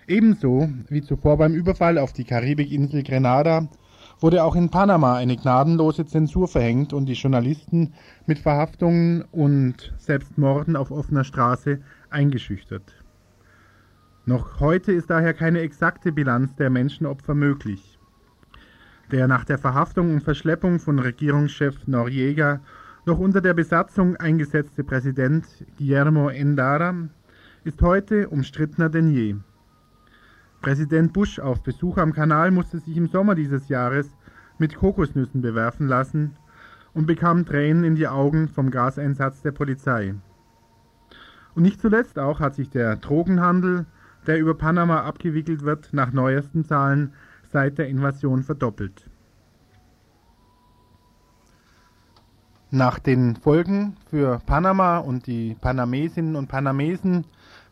[0.06, 3.68] Ebenso wie zuvor beim Überfall auf die Karibikinsel Grenada
[4.20, 7.92] wurde auch in Panama eine gnadenlose Zensur verhängt und die Journalisten
[8.26, 11.80] mit Verhaftungen und selbst Morden auf offener Straße
[12.10, 12.97] eingeschüchtert.
[14.28, 17.98] Noch heute ist daher keine exakte Bilanz der Menschenopfer möglich.
[19.10, 22.60] Der nach der Verhaftung und Verschleppung von Regierungschef Noriega
[23.06, 25.46] noch unter der Besatzung eingesetzte Präsident
[25.78, 27.08] Guillermo Endara
[27.64, 29.36] ist heute umstrittener denn je.
[30.60, 34.14] Präsident Bush auf Besuch am Kanal musste sich im Sommer dieses Jahres
[34.58, 36.36] mit Kokosnüssen bewerfen lassen
[36.92, 40.14] und bekam Tränen in die Augen vom Gaseinsatz der Polizei.
[41.54, 43.86] Und nicht zuletzt auch hat sich der Drogenhandel,
[44.26, 47.12] der über Panama abgewickelt wird, nach neuesten Zahlen
[47.52, 49.08] seit der Invasion verdoppelt.
[52.70, 57.24] Nach den Folgen für Panama und die Panamesinnen und Panamesen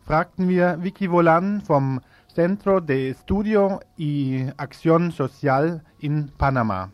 [0.06, 6.90] fragten wir Vicky Volan vom Centro de Estudio y Acción Social in Panama.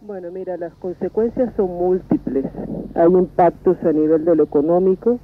[0.00, 2.44] Bueno, mira, las consecuencias son múltiples.
[2.94, 5.18] Hay impactos a nivel de lo económico,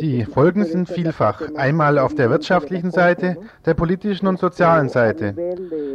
[0.00, 1.42] Die Folgen sind vielfach.
[1.56, 5.34] Einmal auf der wirtschaftlichen Seite, der politischen und sozialen Seite.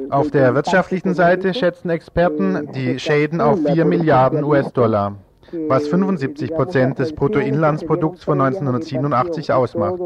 [0.10, 5.16] Auf der wirtschaftlichen Seite schätzen Experten die Schäden auf 4 Milliarden US-Dollar,
[5.70, 10.02] was 75 Prozent des Bruttoinlandsprodukts von 1987 ausmacht.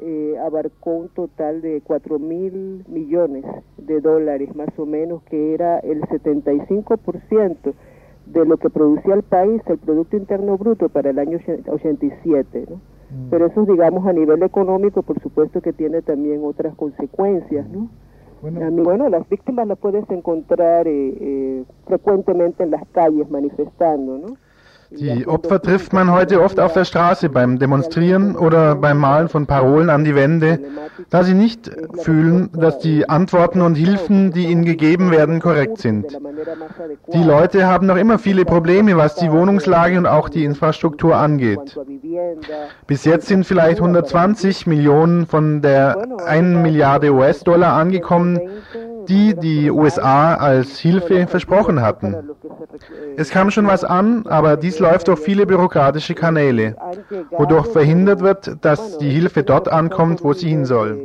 [0.00, 3.44] Eh, abarcó un total de 4 mil millones
[3.76, 7.74] de dólares más o menos, que era el 75%
[8.26, 11.38] de lo que producía el país, el Producto Interno Bruto para el año
[11.68, 12.66] 87.
[12.70, 12.76] ¿no?
[12.76, 13.30] Mm.
[13.30, 17.68] Pero eso, digamos, a nivel económico, por supuesto que tiene también otras consecuencias.
[17.68, 17.90] ¿no?
[18.42, 24.18] Bueno, mí, bueno las víctimas las puedes encontrar eh, eh, frecuentemente en las calles manifestando,
[24.18, 24.36] ¿no?
[24.92, 29.46] Die Opfer trifft man heute oft auf der Straße beim Demonstrieren oder beim Malen von
[29.46, 30.58] Parolen an die Wände,
[31.10, 31.70] da sie nicht
[32.02, 36.18] fühlen, dass die Antworten und Hilfen, die ihnen gegeben werden, korrekt sind.
[37.12, 41.78] Die Leute haben noch immer viele Probleme, was die Wohnungslage und auch die Infrastruktur angeht.
[42.88, 48.40] Bis jetzt sind vielleicht 120 Millionen von der 1 Milliarde US-Dollar angekommen,
[49.08, 52.16] die die USA als Hilfe versprochen hatten.
[53.16, 56.76] Es kam schon was an, aber dies läuft durch viele bürokratische Kanäle,
[57.30, 60.98] wodurch verhindert wird, dass die Hilfe dort ankommt, wo sie hin soll.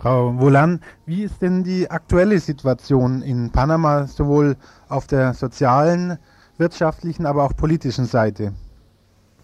[0.00, 4.56] Frau Volan, wie ist denn die aktuelle Situation in Panama sowohl
[4.88, 6.18] auf der sozialen,
[6.60, 8.52] wirtschaftlichen, aber auch politischen Seite?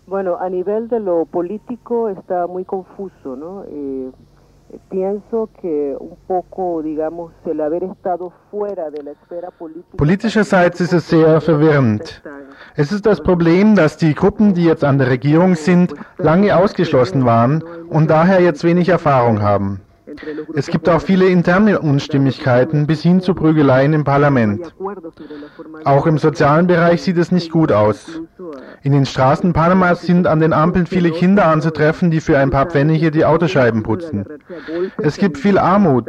[0.06, 3.64] Bueno, a nivel de lo político está muy confuso, ¿no?
[3.64, 4.12] Eh,
[4.88, 9.96] pienso que un poco, digamos, el haber estado fuera de la esfera política.
[9.96, 12.22] Politischerseits ist es sehr verwirrend.
[12.76, 17.24] Es ist das Problem, dass die Gruppen, die jetzt an der Regierung sind, lange ausgeschlossen
[17.24, 19.80] waren und daher jetzt wenig Erfahrung haben.
[20.54, 24.74] Es gibt auch viele interne Unstimmigkeiten bis hin zu Prügeleien im Parlament.
[25.84, 28.20] Auch im sozialen Bereich sieht es nicht gut aus.
[28.82, 32.66] In den Straßen Panamas sind an den Ampeln viele Kinder anzutreffen, die für ein paar
[32.66, 34.24] Pfennige die Autoscheiben putzen.
[34.98, 36.06] Es gibt viel Armut.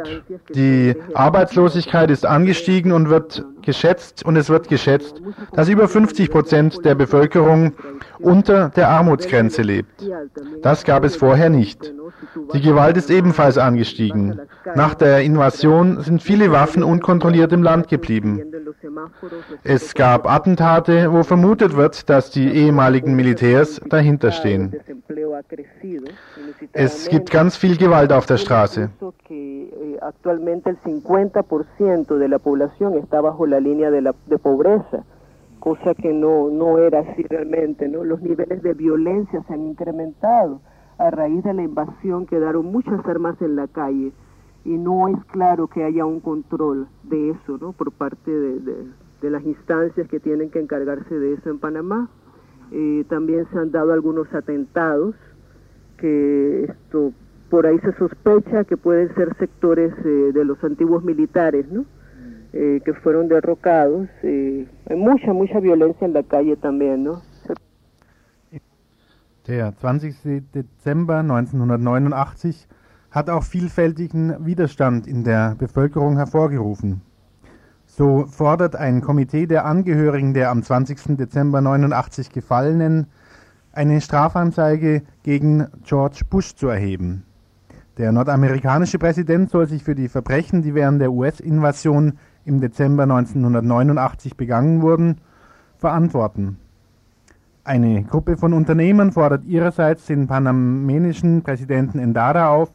[0.54, 5.20] Die Arbeitslosigkeit ist angestiegen und wird geschätzt und es wird geschätzt,
[5.52, 7.74] dass über 50 Prozent der Bevölkerung
[8.18, 10.02] unter der Armutsgrenze lebt.
[10.62, 11.92] Das gab es vorher nicht.
[12.54, 14.40] Die Gewalt ist ebenfalls angestiegen.
[14.74, 18.42] Nach der Invasion sind viele Waffen unkontrolliert im Land geblieben.
[19.64, 24.74] Es gab Attentate, wo vermutet wird, dass die ehemaligen Militärs dahinter stehen.
[26.72, 28.90] Es gibt ganz viel Gewalt auf der Straße.
[30.02, 35.04] Actualmente el 50% de la población está bajo la línea de, la, de pobreza,
[35.60, 37.88] cosa que no, no era así realmente.
[37.88, 38.04] ¿no?
[38.04, 40.60] Los niveles de violencia se han incrementado.
[40.98, 44.12] A raíz de la invasión quedaron muchas armas en la calle
[44.64, 47.72] y no es claro que haya un control de eso ¿no?
[47.72, 48.58] por parte de,
[49.22, 52.10] de, las instancias que tienen que encargarse de eso en Panamá.
[52.70, 55.14] Eh, también se han dado algunos atentados
[55.96, 57.12] que esto
[57.50, 61.84] por ahí se sospecha que pueden ser sectores eh, de los antiguos militares, ¿no?
[62.52, 64.08] Eh, que fueron derrocados.
[64.22, 67.22] Eh, hay mucha, mucha violencia en la calle también, ¿no?
[69.46, 70.42] Der 20.
[70.52, 72.68] Dezember 1989
[73.10, 77.00] hat auch vielfältigen Widerstand in der Bevölkerung hervorgerufen.
[77.86, 81.16] So fordert ein Komitee der Angehörigen der am 20.
[81.16, 83.06] Dezember 89 Gefallenen
[83.72, 87.24] eine Strafanzeige gegen George Bush zu erheben.
[87.98, 92.12] Der nordamerikanische Präsident soll sich für die Verbrechen, die während der US-Invasion
[92.44, 95.16] im Dezember 1989 begangen wurden,
[95.78, 96.58] verantworten.
[97.64, 102.72] Eine Gruppe von Unternehmern fordert ihrerseits den panamenischen Präsidenten Endara auf,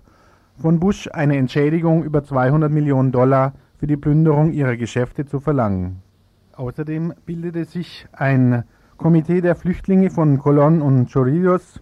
[0.57, 6.01] von Bush eine Entschädigung über 200 Millionen Dollar für die Plünderung ihrer Geschäfte zu verlangen.
[6.57, 8.65] Außerdem bildete sich ein
[8.97, 11.81] Komitee der Flüchtlinge von Colón und Chorrillos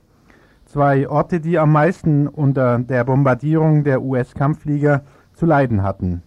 [0.72, 5.04] zwei Orte, die am meisten unter der Bombardierung der US-Kampfflieger
[5.34, 6.24] zu leiden hatten.